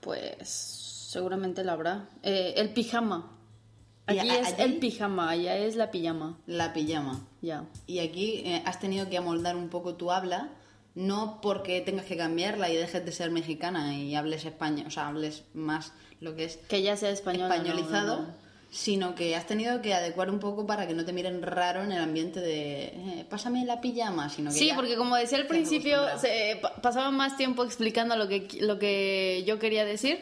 Pues 0.00 0.48
seguramente 1.10 1.64
la 1.64 1.72
habrá. 1.72 2.08
Eh, 2.22 2.54
el 2.56 2.70
pijama. 2.70 3.32
¿Y 4.08 4.18
Aquí 4.18 4.30
a- 4.30 4.38
es 4.40 4.46
allí? 4.54 4.62
el 4.62 4.74
pijama, 4.78 5.30
allá 5.30 5.56
es 5.56 5.74
la 5.76 5.90
pijama. 5.90 6.38
La 6.46 6.72
pijama. 6.72 7.26
Ya. 7.42 7.64
Y 7.86 7.98
aquí 7.98 8.42
eh, 8.44 8.62
has 8.64 8.78
tenido 8.78 9.08
que 9.08 9.16
amoldar 9.18 9.56
un 9.56 9.68
poco 9.68 9.94
tu 9.94 10.12
habla, 10.12 10.50
no 10.94 11.40
porque 11.42 11.80
tengas 11.80 12.06
que 12.06 12.16
cambiarla 12.16 12.70
y 12.70 12.76
dejes 12.76 13.04
de 13.04 13.12
ser 13.12 13.30
mexicana 13.30 13.94
y 13.98 14.14
hables 14.14 14.44
español, 14.44 14.86
o 14.86 14.90
sea, 14.90 15.08
hables 15.08 15.42
más 15.54 15.92
lo 16.20 16.34
que 16.36 16.44
es 16.44 16.56
Que 16.68 16.82
ya 16.82 16.96
sea 16.96 17.10
español. 17.10 17.50
españolizado, 17.50 18.26
sino 18.70 19.14
que 19.14 19.36
has 19.36 19.46
tenido 19.46 19.82
que 19.82 19.92
adecuar 19.92 20.30
un 20.30 20.38
poco 20.38 20.66
para 20.66 20.86
que 20.86 20.94
no 20.94 21.04
te 21.04 21.12
miren 21.12 21.42
raro 21.42 21.82
en 21.82 21.92
el 21.92 22.00
ambiente 22.00 22.40
de 22.40 22.84
eh, 22.84 23.26
pásame 23.28 23.64
la 23.64 23.80
pijama, 23.80 24.28
sino 24.30 24.50
que 24.50 24.56
Sí, 24.56 24.68
ya 24.68 24.76
porque 24.76 24.96
como 24.96 25.16
decía 25.16 25.38
al 25.38 25.46
principio, 25.46 25.98
se, 26.18 26.58
pa- 26.62 26.74
pasaba 26.76 27.10
más 27.10 27.36
tiempo 27.36 27.64
explicando 27.64 28.16
lo 28.16 28.28
que, 28.28 28.46
lo 28.60 28.78
que 28.78 29.44
yo 29.46 29.58
quería 29.58 29.84
decir 29.84 30.18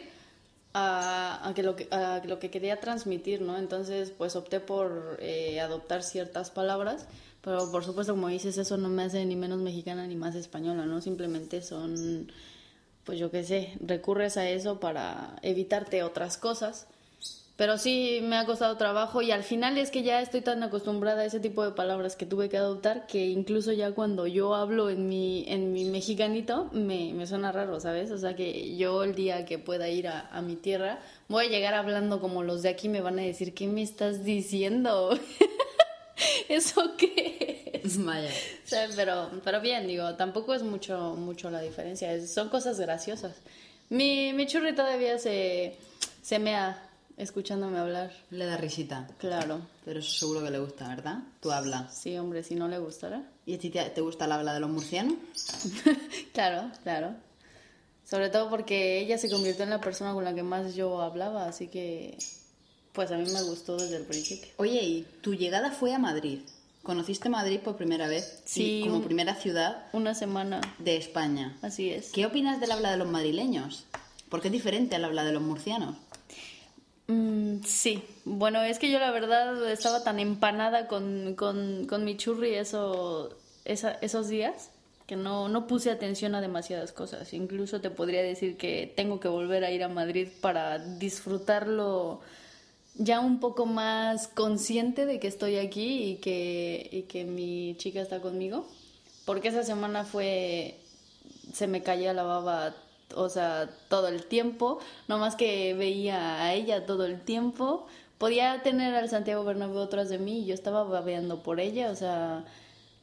a, 0.77 1.47
a 1.47 1.53
que 1.53 1.63
lo 1.63 1.77
que, 1.77 1.87
a 1.89 2.21
lo 2.25 2.37
que 2.37 2.51
quería 2.51 2.81
transmitir, 2.81 3.41
¿no? 3.41 3.57
Entonces, 3.57 4.11
pues 4.11 4.35
opté 4.35 4.59
por 4.59 5.17
eh, 5.21 5.61
adoptar 5.61 6.03
ciertas 6.03 6.51
palabras, 6.51 7.07
pero 7.41 7.71
por 7.71 7.85
supuesto, 7.85 8.13
como 8.13 8.27
dices, 8.27 8.57
eso 8.57 8.75
no 8.75 8.89
me 8.89 9.03
hace 9.03 9.25
ni 9.25 9.37
menos 9.37 9.59
mexicana 9.59 10.05
ni 10.05 10.17
más 10.17 10.35
española, 10.35 10.85
¿no? 10.85 10.99
Simplemente 10.99 11.61
son, 11.61 12.29
pues 13.05 13.17
yo 13.17 13.31
qué 13.31 13.45
sé, 13.45 13.77
recurres 13.79 14.35
a 14.35 14.49
eso 14.49 14.81
para 14.81 15.37
evitarte 15.43 16.03
otras 16.03 16.37
cosas. 16.37 16.87
Pero 17.57 17.77
sí 17.77 18.19
me 18.21 18.35
ha 18.35 18.45
costado 18.45 18.75
trabajo 18.75 19.21
y 19.21 19.31
al 19.31 19.43
final 19.43 19.77
es 19.77 19.89
que 19.89 20.03
ya 20.03 20.21
estoy 20.21 20.41
tan 20.41 20.61
acostumbrada 20.61 21.21
a 21.21 21.25
ese 21.25 21.39
tipo 21.39 21.63
de 21.63 21.71
palabras 21.71 22.17
que 22.17 22.25
tuve 22.25 22.49
que 22.49 22.57
adoptar 22.57 23.07
que 23.07 23.27
incluso 23.27 23.71
ya 23.71 23.93
cuando 23.93 24.27
yo 24.27 24.55
hablo 24.55 24.89
en 24.89 25.07
mi, 25.07 25.45
en 25.47 25.71
mi 25.71 25.85
mexicanito 25.85 26.69
me, 26.73 27.13
me 27.13 27.25
suena 27.25 27.53
raro, 27.53 27.79
¿sabes? 27.79 28.11
O 28.11 28.17
sea 28.17 28.35
que 28.35 28.75
yo 28.75 29.03
el 29.05 29.15
día 29.15 29.45
que 29.45 29.57
pueda 29.57 29.87
ir 29.87 30.09
a, 30.09 30.27
a 30.33 30.41
mi 30.41 30.57
tierra 30.57 30.99
voy 31.29 31.45
a 31.45 31.49
llegar 31.49 31.75
hablando 31.75 32.19
como 32.19 32.43
los 32.43 32.61
de 32.61 32.67
aquí 32.69 32.89
me 32.89 32.99
van 32.99 33.19
a 33.19 33.21
decir, 33.21 33.53
¿qué 33.53 33.67
me 33.67 33.81
estás 33.83 34.25
diciendo? 34.25 35.17
¿Eso 36.49 36.95
qué 36.97 37.71
es? 37.83 37.97
O 38.65 38.67
sea, 38.67 38.87
pero, 38.95 39.29
pero 39.43 39.61
bien, 39.61 39.85
digo, 39.87 40.15
tampoco 40.15 40.53
es 40.55 40.63
mucho, 40.63 41.15
mucho 41.15 41.49
la 41.51 41.61
diferencia, 41.61 42.11
es- 42.13 42.33
son 42.33 42.49
cosas 42.49 42.79
graciosas. 42.79 43.35
Mi, 43.89 44.33
mi 44.33 44.47
churri 44.47 44.73
todavía 44.73 45.19
se, 45.19 45.75
se 46.23 46.39
mea 46.39 46.81
escuchándome 47.17 47.77
hablar. 47.79 48.11
Le 48.31 48.45
da 48.45 48.57
risita. 48.57 49.07
Claro, 49.17 49.61
Pero 49.85 49.99
eso 49.99 50.11
seguro 50.11 50.43
que 50.43 50.51
le 50.51 50.59
gusta, 50.59 50.87
¿verdad? 50.87 51.19
Tu 51.41 51.51
habla. 51.51 51.89
sí, 51.89 52.17
hombre, 52.17 52.43
si 52.43 52.55
no 52.55 52.67
le 52.67 52.77
gustará. 52.79 53.23
¿Y 53.45 53.55
a 53.55 53.59
ti 53.59 53.69
te, 53.69 54.01
gusta 54.01 54.25
el 54.25 54.31
habla 54.31 54.53
de 54.53 54.59
los 54.59 54.69
murcianos? 54.69 55.15
claro, 56.33 56.71
claro. 56.83 57.13
Sobre 58.09 58.29
todo 58.29 58.49
porque 58.49 58.99
ella 58.99 59.17
se 59.17 59.29
convirtió 59.29 59.63
en 59.63 59.69
la 59.71 59.81
persona 59.81 60.13
con 60.13 60.23
la 60.23 60.33
que 60.35 60.43
más 60.43 60.75
yo 60.75 61.01
hablaba, 61.01 61.47
así 61.47 61.67
que 61.67 62.17
pues 62.93 63.11
a 63.11 63.17
mí 63.17 63.29
me 63.31 63.41
gustó 63.43 63.77
desde 63.77 63.97
el 63.97 64.03
principio. 64.03 64.47
Oye, 64.57 64.81
y 64.83 65.07
tu 65.21 65.33
llegada 65.33 65.71
fue 65.71 65.93
a 65.93 65.99
Madrid. 65.99 66.39
¿Conociste 66.83 67.29
Madrid 67.29 67.59
por 67.61 67.77
primera 67.77 68.07
vez? 68.07 68.43
Sí, 68.45 68.81
Y 68.83 68.87
como 68.87 69.01
primera 69.01 69.33
ciudad 69.35 69.87
Una 69.91 70.13
semana, 70.13 70.61
de 70.77 70.97
España. 70.97 71.57
así 71.63 71.89
es. 71.89 72.11
¿Qué 72.11 72.25
opinas 72.27 72.59
del 72.59 72.71
habla 72.71 72.91
de 72.91 72.97
los 72.97 73.07
madrileños? 73.07 73.85
Porque 74.29 74.49
es 74.49 74.51
diferente 74.51 74.95
al 74.95 75.03
habla 75.03 75.23
de 75.23 75.31
los 75.33 75.41
murcianos. 75.41 75.95
Sí, 77.65 78.03
bueno, 78.25 78.61
es 78.61 78.79
que 78.79 78.91
yo 78.91 78.99
la 78.99 79.11
verdad 79.11 79.69
estaba 79.69 80.03
tan 80.03 80.19
empanada 80.19 80.87
con, 80.87 81.35
con, 81.35 81.87
con 81.87 82.03
mi 82.03 82.15
churri 82.15 82.53
esos 82.55 83.29
días 84.29 84.71
que 85.07 85.15
no, 85.15 85.49
no 85.49 85.67
puse 85.67 85.91
atención 85.91 86.35
a 86.35 86.41
demasiadas 86.41 86.91
cosas. 86.91 87.33
Incluso 87.33 87.81
te 87.81 87.89
podría 87.89 88.21
decir 88.23 88.57
que 88.57 88.91
tengo 88.95 89.19
que 89.19 89.27
volver 89.27 89.63
a 89.63 89.71
ir 89.71 89.83
a 89.83 89.89
Madrid 89.89 90.27
para 90.41 90.79
disfrutarlo 90.79 92.21
ya 92.95 93.19
un 93.19 93.39
poco 93.39 93.65
más 93.65 94.27
consciente 94.27 95.05
de 95.05 95.19
que 95.19 95.27
estoy 95.27 95.57
aquí 95.57 96.03
y 96.03 96.15
que, 96.17 96.89
y 96.91 97.01
que 97.03 97.25
mi 97.25 97.75
chica 97.77 98.01
está 98.01 98.21
conmigo. 98.21 98.67
Porque 99.25 99.49
esa 99.49 99.63
semana 99.63 100.05
fue 100.05 100.79
se 101.53 101.67
me 101.67 101.81
caía 101.83 102.13
la 102.13 102.23
baba, 102.23 102.75
o 103.13 103.29
sea, 103.29 103.69
todo 103.89 104.07
el 104.07 104.25
tiempo, 104.25 104.79
no 105.07 105.17
más 105.17 105.35
que 105.35 105.73
veía 105.73 106.41
a 106.41 106.53
ella 106.53 106.85
todo 106.85 107.05
el 107.05 107.21
tiempo. 107.21 107.85
Podía 108.17 108.63
tener 108.63 108.95
al 108.95 109.09
Santiago 109.09 109.43
Bernabéu 109.43 109.81
atrás 109.83 110.09
de 110.09 110.17
mí 110.17 110.39
y 110.39 110.45
yo 110.45 110.53
estaba 110.53 110.83
babeando 110.83 111.43
por 111.43 111.59
ella, 111.59 111.91
o 111.91 111.95
sea, 111.95 112.45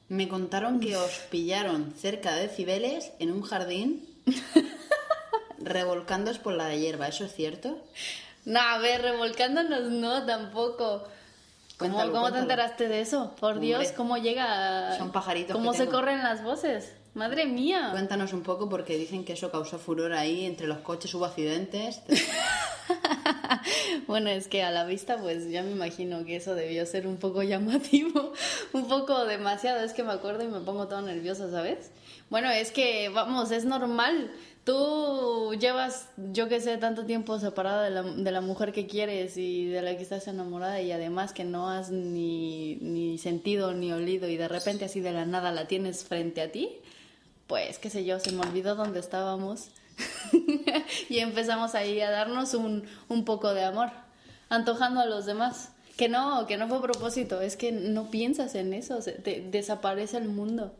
Me 0.08 0.28
contaron 0.28 0.80
que 0.80 0.96
os 0.96 1.10
pillaron 1.30 1.94
cerca 1.96 2.34
de 2.34 2.48
Cibeles 2.48 3.12
en 3.18 3.30
un 3.30 3.42
jardín 3.42 4.04
revolcándoos 5.58 6.38
por 6.38 6.54
la 6.54 6.74
hierba. 6.74 7.08
¿Eso 7.08 7.24
es 7.24 7.34
cierto? 7.34 7.78
no, 8.44 8.60
a 8.60 8.78
ver, 8.78 9.02
revolcándonos 9.02 9.82
no, 9.90 10.26
tampoco. 10.26 11.04
¿Cómo, 11.76 11.94
Cuéntalo, 11.94 12.12
cómo 12.12 12.32
te 12.32 12.38
enteraste 12.38 12.88
de 12.88 13.00
eso? 13.00 13.34
Por 13.40 13.52
Hombre, 13.54 13.66
Dios, 13.68 13.88
¿cómo 13.96 14.16
llega? 14.16 14.92
a- 14.94 14.98
son 14.98 15.10
pajaritos 15.12 15.52
¿Cómo 15.56 15.72
se 15.74 15.86
corren 15.86 16.22
las 16.22 16.42
voces? 16.44 16.92
Madre 17.14 17.44
mía. 17.44 17.88
Cuéntanos 17.92 18.32
un 18.32 18.42
poco 18.42 18.70
porque 18.70 18.96
dicen 18.96 19.24
que 19.24 19.34
eso 19.34 19.50
causó 19.50 19.78
furor 19.78 20.14
ahí 20.14 20.46
entre 20.46 20.66
los 20.66 20.78
coches, 20.78 21.12
hubo 21.14 21.26
accidentes. 21.26 22.00
bueno, 24.06 24.30
es 24.30 24.48
que 24.48 24.62
a 24.62 24.70
la 24.70 24.84
vista, 24.84 25.18
pues 25.18 25.50
ya 25.50 25.62
me 25.62 25.72
imagino 25.72 26.24
que 26.24 26.36
eso 26.36 26.54
debió 26.54 26.86
ser 26.86 27.06
un 27.06 27.18
poco 27.18 27.42
llamativo, 27.42 28.32
un 28.72 28.88
poco 28.88 29.26
demasiado. 29.26 29.84
Es 29.84 29.92
que 29.92 30.02
me 30.02 30.12
acuerdo 30.12 30.42
y 30.42 30.48
me 30.48 30.60
pongo 30.60 30.88
todo 30.88 31.02
nerviosa, 31.02 31.50
¿sabes? 31.50 31.90
Bueno, 32.30 32.50
es 32.50 32.72
que, 32.72 33.10
vamos, 33.10 33.50
es 33.50 33.66
normal. 33.66 34.30
Tú 34.64 35.54
llevas, 35.58 36.08
yo 36.16 36.48
que 36.48 36.60
sé, 36.60 36.78
tanto 36.78 37.04
tiempo 37.04 37.38
separada 37.38 37.82
de 37.82 37.90
la, 37.90 38.02
de 38.04 38.30
la 38.30 38.40
mujer 38.40 38.72
que 38.72 38.86
quieres 38.86 39.36
y 39.36 39.66
de 39.66 39.82
la 39.82 39.96
que 39.96 40.02
estás 40.02 40.28
enamorada 40.28 40.80
y 40.80 40.92
además 40.92 41.32
que 41.32 41.44
no 41.44 41.68
has 41.68 41.90
ni, 41.90 42.76
ni 42.76 43.18
sentido 43.18 43.74
ni 43.74 43.92
olido 43.92 44.28
y 44.28 44.36
de 44.36 44.46
repente 44.46 44.84
así 44.84 45.00
de 45.00 45.12
la 45.12 45.26
nada 45.26 45.50
la 45.50 45.66
tienes 45.66 46.04
frente 46.04 46.40
a 46.40 46.52
ti, 46.52 46.78
pues 47.52 47.78
qué 47.78 47.90
sé 47.90 48.06
yo, 48.06 48.18
se 48.18 48.32
me 48.32 48.40
olvidó 48.40 48.74
dónde 48.76 48.98
estábamos 48.98 49.66
y 51.10 51.18
empezamos 51.18 51.74
ahí 51.74 52.00
a 52.00 52.10
darnos 52.10 52.54
un, 52.54 52.84
un 53.10 53.26
poco 53.26 53.52
de 53.52 53.62
amor, 53.62 53.90
antojando 54.48 55.00
a 55.00 55.04
los 55.06 55.26
demás. 55.26 55.68
Que 55.98 56.08
no, 56.08 56.46
que 56.46 56.56
no 56.56 56.66
fue 56.66 56.80
propósito, 56.80 57.42
es 57.42 57.58
que 57.58 57.70
no 57.70 58.10
piensas 58.10 58.54
en 58.54 58.72
eso, 58.72 59.02
se- 59.02 59.12
te 59.12 59.42
desaparece 59.50 60.16
el 60.16 60.28
mundo. 60.30 60.72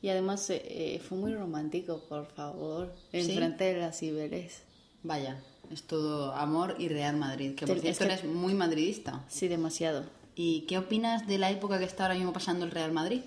Y 0.00 0.08
además 0.10 0.48
eh, 0.50 0.62
eh, 0.64 1.00
fue 1.00 1.18
muy 1.18 1.34
romántico, 1.34 1.98
por 2.08 2.26
favor, 2.26 2.94
¿Sí? 3.10 3.18
enfrente 3.18 3.64
de 3.74 3.80
las 3.80 3.98
Cibeles. 3.98 4.62
Vaya, 5.02 5.40
es 5.72 5.82
todo 5.82 6.30
amor 6.34 6.76
y 6.78 6.86
Real 6.88 7.16
Madrid, 7.16 7.56
que 7.56 7.66
por 7.66 7.80
cierto 7.80 8.04
eres 8.04 8.22
muy 8.22 8.54
madridista. 8.54 9.24
Sí, 9.26 9.48
demasiado. 9.48 10.04
¿Y 10.36 10.60
qué 10.68 10.78
opinas 10.78 11.26
de 11.26 11.38
la 11.38 11.50
época 11.50 11.80
que 11.80 11.84
está 11.84 12.04
ahora 12.04 12.14
mismo 12.14 12.32
pasando 12.32 12.64
el 12.64 12.70
Real 12.70 12.92
Madrid? 12.92 13.22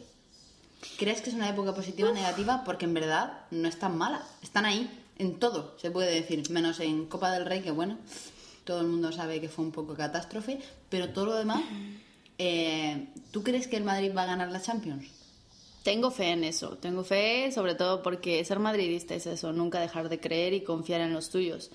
¿Crees 0.98 1.22
que 1.22 1.30
es 1.30 1.36
una 1.36 1.50
época 1.50 1.74
positiva 1.74 2.10
o 2.10 2.14
negativa? 2.14 2.64
Porque 2.64 2.86
en 2.86 2.94
verdad 2.94 3.46
no 3.52 3.68
es 3.68 3.78
tan 3.78 3.98
mala. 3.98 4.24
Están 4.42 4.66
ahí, 4.66 4.90
en 5.18 5.40
todo, 5.40 5.76
se 5.78 5.92
puede 5.92 6.14
decir. 6.14 6.50
Menos 6.50 6.80
en 6.80 7.06
Copa 7.06 7.32
del 7.32 7.46
Rey, 7.46 7.62
que 7.62 7.72
bueno, 7.72 7.98
todo 8.64 8.82
el 8.82 8.88
mundo 8.88 9.12
sabe 9.12 9.42
que 9.42 9.50
fue 9.50 9.66
un 9.66 9.72
poco 9.72 9.96
catástrofe. 9.96 10.60
Pero 10.90 11.10
todo 11.10 11.26
lo 11.26 11.36
demás, 11.36 11.62
eh, 12.38 13.10
¿tú 13.32 13.44
crees 13.44 13.68
que 13.68 13.78
el 13.78 13.84
Madrid 13.84 14.12
va 14.16 14.24
a 14.24 14.28
ganar 14.28 14.52
la 14.52 14.62
Champions? 14.62 15.06
Tengo 15.84 16.12
fe 16.12 16.32
en 16.32 16.44
eso, 16.44 16.78
tengo 16.78 17.04
fe 17.04 17.52
sobre 17.54 17.74
todo 17.74 18.04
porque 18.04 18.44
ser 18.44 18.60
madridista 18.60 19.16
es 19.16 19.26
eso, 19.26 19.54
nunca 19.54 19.80
dejar 19.80 20.10
de 20.10 20.20
creer 20.20 20.54
y 20.54 20.62
confiar 20.62 21.00
en 21.02 21.14
los 21.14 21.30
tuyos. 21.30 21.72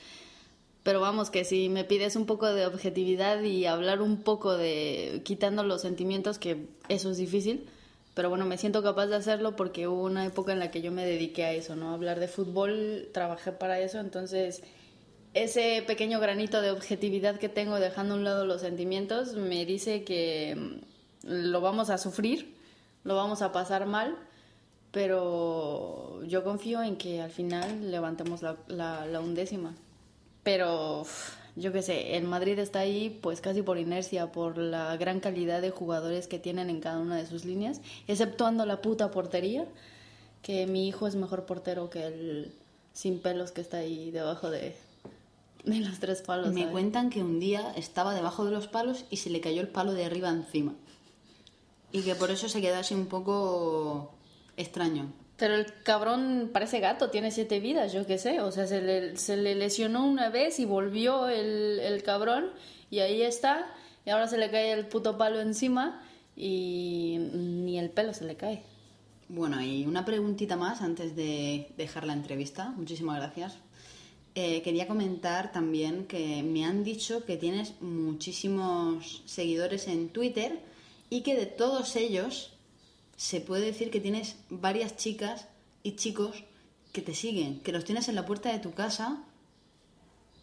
Pero 0.83 1.01
vamos, 1.01 1.31
que 1.31 1.45
si 1.45 1.71
me 1.71 1.85
pides 1.85 2.15
un 2.15 2.27
poco 2.27 2.53
de 2.53 2.67
objetividad 2.67 3.43
y 3.43 3.65
hablar 3.65 4.03
un 4.03 4.23
poco 4.23 4.57
de 4.57 5.23
quitando 5.25 5.65
los 5.65 5.81
sentimientos, 5.81 6.39
que 6.39 6.67
eso 6.91 7.11
es 7.11 7.17
difícil, 7.17 7.67
pero 8.15 8.31
bueno, 8.31 8.47
me 8.47 8.59
siento 8.59 8.83
capaz 8.83 9.07
de 9.07 9.17
hacerlo 9.17 9.57
porque 9.57 9.89
hubo 9.89 10.05
una 10.05 10.25
época 10.25 10.53
en 10.53 10.61
la 10.61 10.71
que 10.71 10.81
yo 10.81 10.93
me 10.93 11.05
dediqué 11.05 11.45
a 11.45 11.53
eso, 11.53 11.77
¿no? 11.77 11.93
Hablar 11.93 12.21
de 12.21 12.29
fútbol, 12.29 13.09
trabajé 13.13 13.53
para 13.53 13.81
eso, 13.81 13.99
entonces 14.01 14.63
ese 15.35 15.83
pequeño 15.85 16.21
granito 16.21 16.63
de 16.63 16.71
objetividad 16.71 17.39
que 17.39 17.49
tengo 17.49 17.81
dejando 17.81 18.15
a 18.15 18.17
un 18.17 18.25
lado 18.25 18.47
los 18.47 18.61
sentimientos 18.61 19.35
me 19.35 19.67
dice 19.67 20.05
que 20.05 20.55
mm, 20.57 20.95
lo 21.25 21.61
vamos 21.61 21.91
a 21.91 21.99
sufrir, 21.99 22.55
lo 23.03 23.17
vamos 23.17 23.43
a 23.43 23.51
pasar 23.53 23.87
mal, 23.87 24.17
pero 24.93 26.23
yo 26.25 26.45
confío 26.45 26.83
en 26.83 26.97
que 26.97 27.21
al 27.21 27.31
final 27.31 27.91
levantemos 27.91 28.43
la, 28.43 29.21
undécima. 29.21 29.75
Pero 30.45 31.05
yo 31.57 31.73
qué 31.73 31.83
sé, 31.83 32.17
el 32.17 32.25
Madrid 32.25 32.59
está 32.59 32.81
ahí 32.81 33.17
pues 33.23 33.41
casi 33.41 33.63
por 33.63 33.79
inercia, 33.79 34.33
por 34.33 34.59
la 34.59 34.97
gran 34.97 35.21
calidad 35.21 35.63
de 35.63 35.71
jugadores 35.71 36.27
que 36.27 36.39
tienen 36.39 36.69
en 36.69 36.81
cada 36.81 36.99
una 36.99 37.17
de 37.17 37.27
sus 37.27 37.45
líneas, 37.45 37.81
exceptuando 38.09 38.67
la 38.67 38.83
puta 38.83 39.11
portería, 39.11 39.67
que 40.43 40.67
mi 40.67 40.89
hijo 40.89 41.07
es 41.07 41.15
mejor 41.15 41.47
portero 41.47 41.91
que 41.91 42.07
el 42.07 42.53
sin 42.93 43.19
pelos 43.19 43.53
que 43.53 43.61
está 43.61 43.79
ahí 43.79 44.11
debajo 44.11 44.51
de, 44.51 44.75
de 45.65 45.81
los 45.81 45.99
tres 45.99 46.23
palos. 46.23 46.53
Me 46.53 46.61
¿sabes? 46.61 46.73
cuentan 46.73 47.11
que 47.11 47.23
un 47.23 47.41
día 47.41 47.73
estaba 47.77 48.15
debajo 48.15 48.45
de 48.45 48.51
los 48.53 48.69
palos 48.69 49.05
y 49.11 49.19
se 49.19 49.31
le 49.31 49.41
cayó 49.41 49.61
el 49.61 49.69
palo 49.69 49.93
de 49.95 50.05
arriba 50.05 50.31
encima. 50.31 50.75
Y 51.93 52.03
que 52.03 52.15
por 52.15 52.31
eso 52.31 52.49
se 52.49 52.61
quedó 52.61 52.77
así 52.77 52.95
un 52.95 53.07
poco 53.07 54.13
extraño. 54.57 55.13
Pero 55.37 55.55
el 55.57 55.67
cabrón 55.83 56.51
parece 56.53 56.79
gato, 56.79 57.11
tiene 57.11 57.31
siete 57.31 57.59
vidas, 57.59 57.93
yo 57.93 58.07
qué 58.07 58.19
sé. 58.19 58.41
O 58.41 58.53
sea, 58.53 58.67
se 58.67 58.81
le, 58.81 59.17
se 59.17 59.37
le 59.37 59.55
lesionó 59.55 60.07
una 60.07 60.29
vez 60.31 60.61
y 60.61 60.65
volvió 60.65 61.29
el, 61.29 61.81
el 61.81 62.03
cabrón 62.03 62.51
y 62.91 63.01
ahí 63.01 63.23
está. 63.23 63.67
Y 64.07 64.11
ahora 64.11 64.29
se 64.29 64.39
le 64.39 64.51
cae 64.51 64.73
el 64.73 64.87
puto 64.87 65.19
palo 65.19 65.41
encima 65.41 66.03
y 66.37 67.17
ni 67.33 67.79
el 67.79 67.91
pelo 67.91 68.15
se 68.15 68.25
le 68.25 68.37
cae. 68.37 68.63
Bueno, 69.29 69.61
y 69.63 69.87
una 69.87 70.05
preguntita 70.05 70.57
más 70.57 70.83
antes 70.83 71.17
de 71.17 71.69
dejar 71.77 72.05
la 72.05 72.13
entrevista. 72.13 72.73
Muchísimas 72.77 73.17
gracias. 73.17 73.57
Eh, 74.37 74.63
quería 74.63 74.89
comentar 74.89 75.53
también 75.53 76.07
que 76.07 76.43
me 76.43 76.65
han 76.65 76.83
dicho 76.83 77.25
que 77.25 77.37
tienes 77.37 77.81
muchísimos 77.81 79.23
seguidores 79.27 79.87
en 79.87 80.09
Twitter 80.09 80.61
y 81.09 81.23
que 81.23 81.37
de 81.37 81.47
todos 81.47 81.95
ellos 81.97 82.54
se 83.17 83.41
puede 83.41 83.67
decir 83.67 83.91
que 83.91 84.01
tienes 84.01 84.37
varias 84.51 84.97
chicas 84.97 85.47
y 85.83 85.97
chicos 85.97 86.45
que 86.93 87.03
te 87.03 87.15
siguen, 87.15 87.61
que 87.61 87.73
los 87.73 87.85
tienes 87.85 88.09
en 88.09 88.15
la 88.15 88.27
puerta 88.27 88.53
de 88.53 88.59
tu 88.59 88.73
casa 88.73 89.23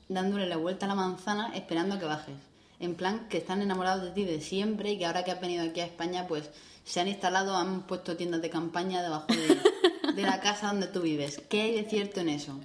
dándole 0.09 0.45
la 0.47 0.57
vuelta 0.57 0.85
a 0.85 0.89
la 0.89 0.95
manzana 0.95 1.51
esperando 1.55 1.95
a 1.95 1.99
que 1.99 2.05
bajes. 2.05 2.35
En 2.79 2.95
plan, 2.95 3.27
que 3.29 3.37
están 3.37 3.61
enamorados 3.61 4.03
de 4.03 4.11
ti 4.11 4.25
de 4.25 4.41
siempre 4.41 4.91
y 4.91 4.97
que 4.97 5.05
ahora 5.05 5.23
que 5.23 5.31
has 5.31 5.39
venido 5.39 5.63
aquí 5.63 5.81
a 5.81 5.85
España, 5.85 6.27
pues 6.27 6.49
se 6.83 6.99
han 6.99 7.07
instalado, 7.07 7.55
han 7.55 7.83
puesto 7.83 8.17
tiendas 8.17 8.41
de 8.41 8.49
campaña 8.49 9.03
debajo 9.03 9.27
de, 9.27 10.13
de 10.13 10.21
la 10.23 10.39
casa 10.41 10.67
donde 10.67 10.87
tú 10.87 11.01
vives. 11.01 11.41
¿Qué 11.47 11.61
hay 11.61 11.75
de 11.75 11.89
cierto 11.89 12.19
en 12.21 12.29
eso? 12.29 12.59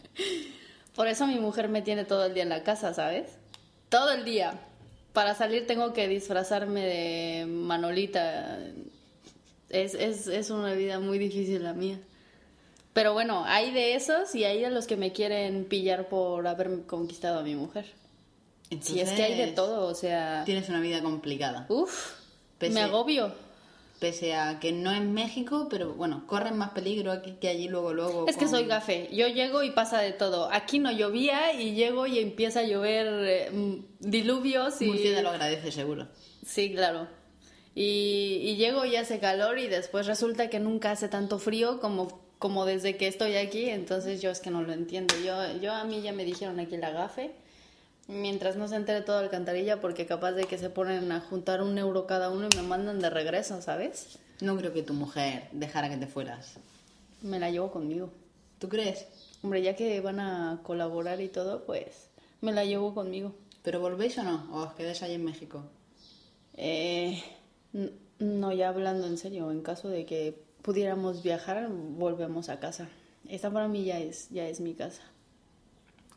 Por 0.94 1.06
eso 1.08 1.26
mi 1.26 1.38
mujer 1.38 1.68
me 1.68 1.82
tiene 1.82 2.04
todo 2.04 2.24
el 2.24 2.34
día 2.34 2.42
en 2.42 2.48
la 2.48 2.62
casa, 2.62 2.94
¿sabes? 2.94 3.30
Todo 3.90 4.12
el 4.12 4.24
día. 4.24 4.58
Para 5.12 5.34
salir 5.34 5.66
tengo 5.66 5.92
que 5.92 6.08
disfrazarme 6.08 6.84
de 6.84 7.46
Manolita. 7.46 8.58
Es, 9.70 9.94
es, 9.94 10.26
es 10.28 10.50
una 10.50 10.72
vida 10.74 11.00
muy 11.00 11.18
difícil 11.18 11.62
la 11.62 11.72
mía. 11.72 11.98
Pero 12.92 13.12
bueno, 13.12 13.44
hay 13.46 13.72
de 13.72 13.94
esos 13.94 14.34
y 14.34 14.44
hay 14.44 14.60
de 14.62 14.70
los 14.70 14.86
que 14.86 14.96
me 14.96 15.12
quieren 15.12 15.64
pillar 15.66 16.08
por 16.08 16.46
haber 16.46 16.82
conquistado 16.86 17.40
a 17.40 17.42
mi 17.42 17.54
mujer. 17.54 17.84
Si 18.80 19.00
es 19.00 19.10
que 19.12 19.22
hay 19.22 19.34
de 19.36 19.48
Entonces, 19.48 19.54
todo, 19.54 19.86
o 19.86 19.94
sea... 19.94 20.42
Tienes 20.44 20.68
una 20.68 20.80
vida 20.80 21.02
complicada. 21.02 21.66
Uf, 21.68 22.14
Pese- 22.58 22.72
me 22.74 22.80
agobio. 22.80 23.32
Pese 24.00 24.34
a 24.34 24.58
que 24.60 24.72
no 24.72 24.92
es 24.92 25.00
México, 25.02 25.68
pero 25.70 25.94
bueno, 25.94 26.26
corren 26.26 26.56
más 26.56 26.70
peligro 26.70 27.12
aquí 27.12 27.32
que 27.40 27.48
allí 27.48 27.68
luego, 27.68 27.92
luego. 27.94 28.26
Es 28.28 28.36
que 28.36 28.44
con- 28.44 28.50
soy 28.54 28.64
gafe. 28.66 29.08
Yo 29.12 29.28
llego 29.28 29.62
y 29.62 29.70
pasa 29.70 30.00
de 30.00 30.12
todo. 30.12 30.50
Aquí 30.52 30.78
no 30.78 30.90
llovía 30.90 31.52
y 31.52 31.74
llego 31.74 32.06
y 32.06 32.18
empieza 32.18 32.60
a 32.60 32.64
llover 32.64 33.06
eh, 33.26 33.82
diluvios 34.00 34.80
y... 34.82 34.86
Murcia 34.86 35.14
te 35.16 35.22
lo 35.22 35.30
agradece 35.30 35.70
seguro. 35.72 36.08
Sí, 36.44 36.72
claro. 36.72 37.08
Y, 37.76 38.40
y 38.42 38.56
llego 38.56 38.86
y 38.86 38.96
hace 38.96 39.18
calor 39.18 39.58
y 39.58 39.68
después 39.68 40.06
resulta 40.06 40.48
que 40.48 40.58
nunca 40.58 40.92
hace 40.92 41.08
tanto 41.08 41.38
frío 41.38 41.78
como, 41.78 42.22
como 42.38 42.64
desde 42.64 42.96
que 42.96 43.06
estoy 43.06 43.36
aquí, 43.36 43.68
entonces 43.68 44.22
yo 44.22 44.30
es 44.30 44.40
que 44.40 44.50
no 44.50 44.62
lo 44.62 44.72
entiendo. 44.72 45.14
Yo, 45.22 45.60
yo 45.60 45.74
a 45.74 45.84
mí 45.84 46.00
ya 46.00 46.14
me 46.14 46.24
dijeron 46.24 46.58
aquí 46.58 46.78
la 46.78 46.90
gafe, 46.90 47.32
mientras 48.08 48.56
no 48.56 48.66
se 48.66 48.76
entere 48.76 49.02
toda 49.02 49.20
alcantarilla, 49.20 49.78
porque 49.82 50.06
capaz 50.06 50.32
de 50.32 50.44
que 50.44 50.56
se 50.56 50.70
ponen 50.70 51.12
a 51.12 51.20
juntar 51.20 51.60
un 51.60 51.76
euro 51.76 52.06
cada 52.06 52.30
uno 52.30 52.48
y 52.50 52.56
me 52.56 52.62
mandan 52.62 52.98
de 52.98 53.10
regreso, 53.10 53.60
¿sabes? 53.60 54.18
No 54.40 54.56
creo 54.56 54.72
que 54.72 54.82
tu 54.82 54.94
mujer 54.94 55.48
dejara 55.52 55.90
que 55.90 55.98
te 55.98 56.06
fueras. 56.06 56.54
Me 57.20 57.38
la 57.38 57.50
llevo 57.50 57.70
conmigo. 57.70 58.10
¿Tú 58.58 58.70
crees? 58.70 59.06
Hombre, 59.42 59.60
ya 59.60 59.76
que 59.76 60.00
van 60.00 60.20
a 60.20 60.60
colaborar 60.62 61.20
y 61.20 61.28
todo, 61.28 61.66
pues 61.66 62.08
me 62.40 62.52
la 62.52 62.64
llevo 62.64 62.94
conmigo. 62.94 63.34
¿Pero 63.62 63.80
volvéis 63.80 64.16
o 64.16 64.22
no? 64.22 64.48
¿O 64.52 64.62
os 64.62 64.72
quedáis 64.72 65.02
ahí 65.02 65.12
en 65.12 65.24
México? 65.24 65.62
Eh, 66.54 67.22
no, 68.18 68.52
ya 68.52 68.68
hablando 68.68 69.06
en 69.06 69.18
serio, 69.18 69.50
en 69.50 69.62
caso 69.62 69.88
de 69.88 70.06
que 70.06 70.38
pudiéramos 70.62 71.22
viajar, 71.22 71.68
volvemos 71.68 72.48
a 72.48 72.58
casa. 72.58 72.88
Esta 73.28 73.50
para 73.50 73.68
mí 73.68 73.84
ya 73.84 73.98
es, 73.98 74.28
ya 74.30 74.48
es 74.48 74.60
mi 74.60 74.74
casa. 74.74 75.02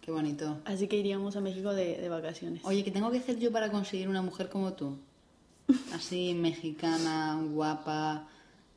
Qué 0.01 0.11
bonito. 0.11 0.59
Así 0.65 0.87
que 0.87 0.97
iríamos 0.97 1.35
a 1.35 1.41
México 1.41 1.73
de, 1.73 1.97
de 1.97 2.09
vacaciones. 2.09 2.63
Oye, 2.63 2.83
¿qué 2.83 2.91
tengo 2.91 3.11
que 3.11 3.17
hacer 3.17 3.37
yo 3.37 3.51
para 3.51 3.69
conseguir 3.69 4.07
una 4.07 4.21
mujer 4.21 4.49
como 4.49 4.73
tú? 4.73 4.97
Así, 5.93 6.33
mexicana, 6.33 7.39
guapa, 7.51 8.27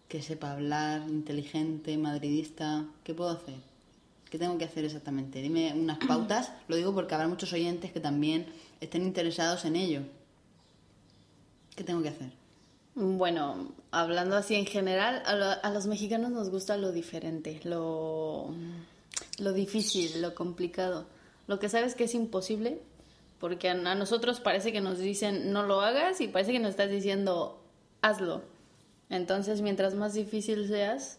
que 0.08 0.20
sepa 0.20 0.52
hablar, 0.52 1.08
inteligente, 1.08 1.96
madridista. 1.96 2.84
¿Qué 3.04 3.14
puedo 3.14 3.30
hacer? 3.30 3.54
¿Qué 4.28 4.38
tengo 4.38 4.58
que 4.58 4.64
hacer 4.64 4.84
exactamente? 4.84 5.40
Dime 5.40 5.72
unas 5.74 5.98
pautas. 6.08 6.52
Lo 6.68 6.76
digo 6.76 6.92
porque 6.92 7.14
habrá 7.14 7.28
muchos 7.28 7.52
oyentes 7.52 7.92
que 7.92 8.00
también 8.00 8.46
estén 8.80 9.02
interesados 9.02 9.64
en 9.64 9.76
ello. 9.76 10.02
¿Qué 11.76 11.84
tengo 11.84 12.02
que 12.02 12.08
hacer? 12.08 12.41
Bueno, 12.94 13.72
hablando 13.90 14.36
así 14.36 14.54
en 14.54 14.66
general, 14.66 15.22
a, 15.24 15.70
los 15.70 15.86
mexicanos 15.86 16.30
nos 16.30 16.50
gusta 16.50 16.76
lo 16.76 16.92
diferente, 16.92 17.60
lo, 17.64 18.54
lo 19.38 19.52
difícil, 19.54 20.20
lo 20.20 20.34
complicado, 20.34 21.06
lo 21.46 21.58
que 21.58 21.70
sabes 21.70 21.94
que 21.94 22.04
es 22.04 22.14
imposible, 22.14 22.82
porque 23.40 23.70
a, 23.70 23.72
a, 23.72 23.94
nosotros 23.94 24.40
parece 24.40 24.72
que 24.72 24.82
nos 24.82 24.98
dicen 24.98 25.52
no 25.52 25.62
lo 25.62 25.80
hagas 25.80 26.20
y 26.20 26.28
parece 26.28 26.52
que 26.52 26.58
nos 26.58 26.70
estás 26.70 26.90
diciendo 26.90 27.62
hazlo. 28.02 28.42
Entonces, 29.08 29.62
mientras 29.62 29.94
más 29.94 30.12
difícil 30.12 30.68
seas, 30.68 31.18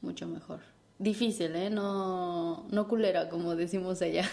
mucho 0.00 0.26
mejor. 0.26 0.60
Difícil, 0.98 1.54
¿eh? 1.54 1.70
No, 1.70 2.66
no 2.70 2.88
culera, 2.88 3.28
como 3.28 3.54
decimos 3.54 4.02
allá. 4.02 4.28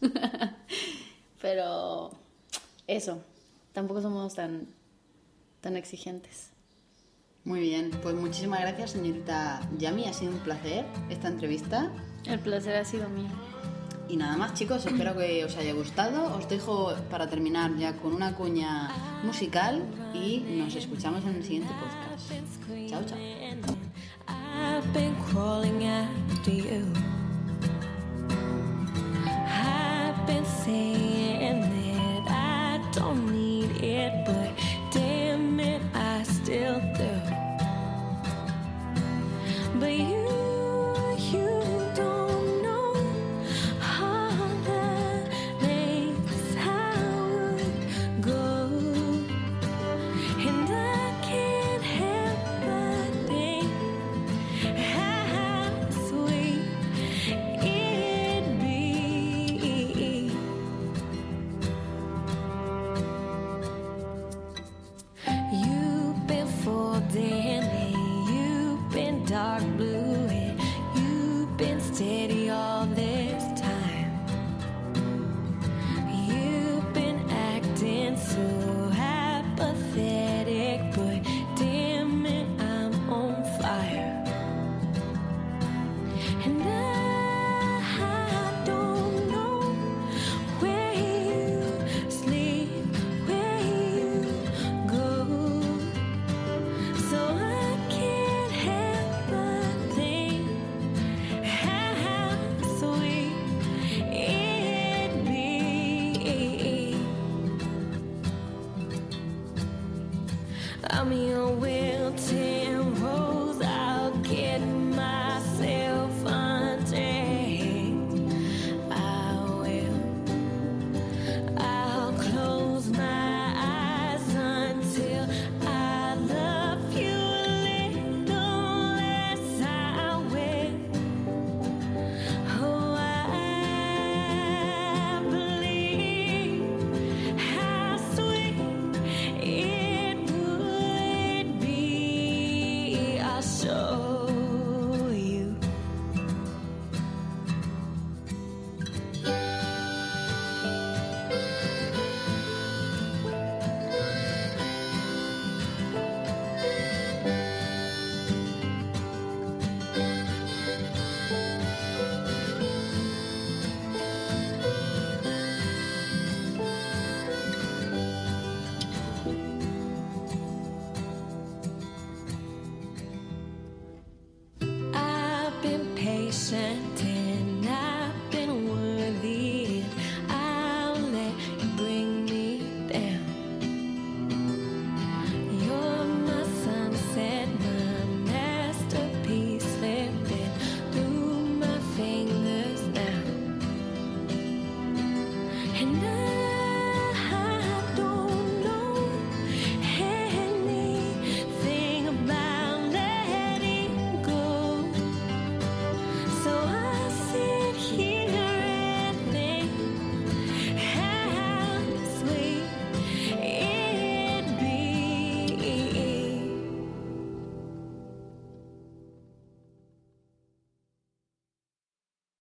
Pero 1.40 2.10
eso, 2.86 3.22
tampoco 3.72 4.02
somos 4.02 4.34
tan 4.34 4.66
tan 5.68 5.76
exigentes. 5.76 6.48
Muy 7.44 7.60
bien, 7.60 7.90
pues 8.02 8.14
muchísimas 8.14 8.60
gracias 8.60 8.92
señorita 8.92 9.60
Yami, 9.76 10.06
ha 10.06 10.14
sido 10.14 10.32
un 10.32 10.38
placer 10.38 10.86
esta 11.10 11.28
entrevista. 11.28 11.92
El 12.24 12.38
placer 12.38 12.76
ha 12.76 12.84
sido 12.86 13.06
mío. 13.10 13.28
Y 14.08 14.16
nada 14.16 14.38
más 14.38 14.54
chicos, 14.54 14.86
espero 14.86 15.14
que 15.14 15.44
os 15.44 15.54
haya 15.58 15.74
gustado. 15.74 16.34
Os 16.34 16.48
dejo 16.48 16.94
para 17.10 17.28
terminar 17.28 17.76
ya 17.76 17.96
con 17.96 18.14
una 18.14 18.34
cuña 18.34 18.90
musical 19.22 19.82
y 20.14 20.40
nos 20.40 20.74
escuchamos 20.74 21.22
en 21.24 21.36
el 21.36 21.44
siguiente 21.44 21.68
podcast. 21.78 22.32
Chao, 22.88 23.04
chao. 23.04 23.18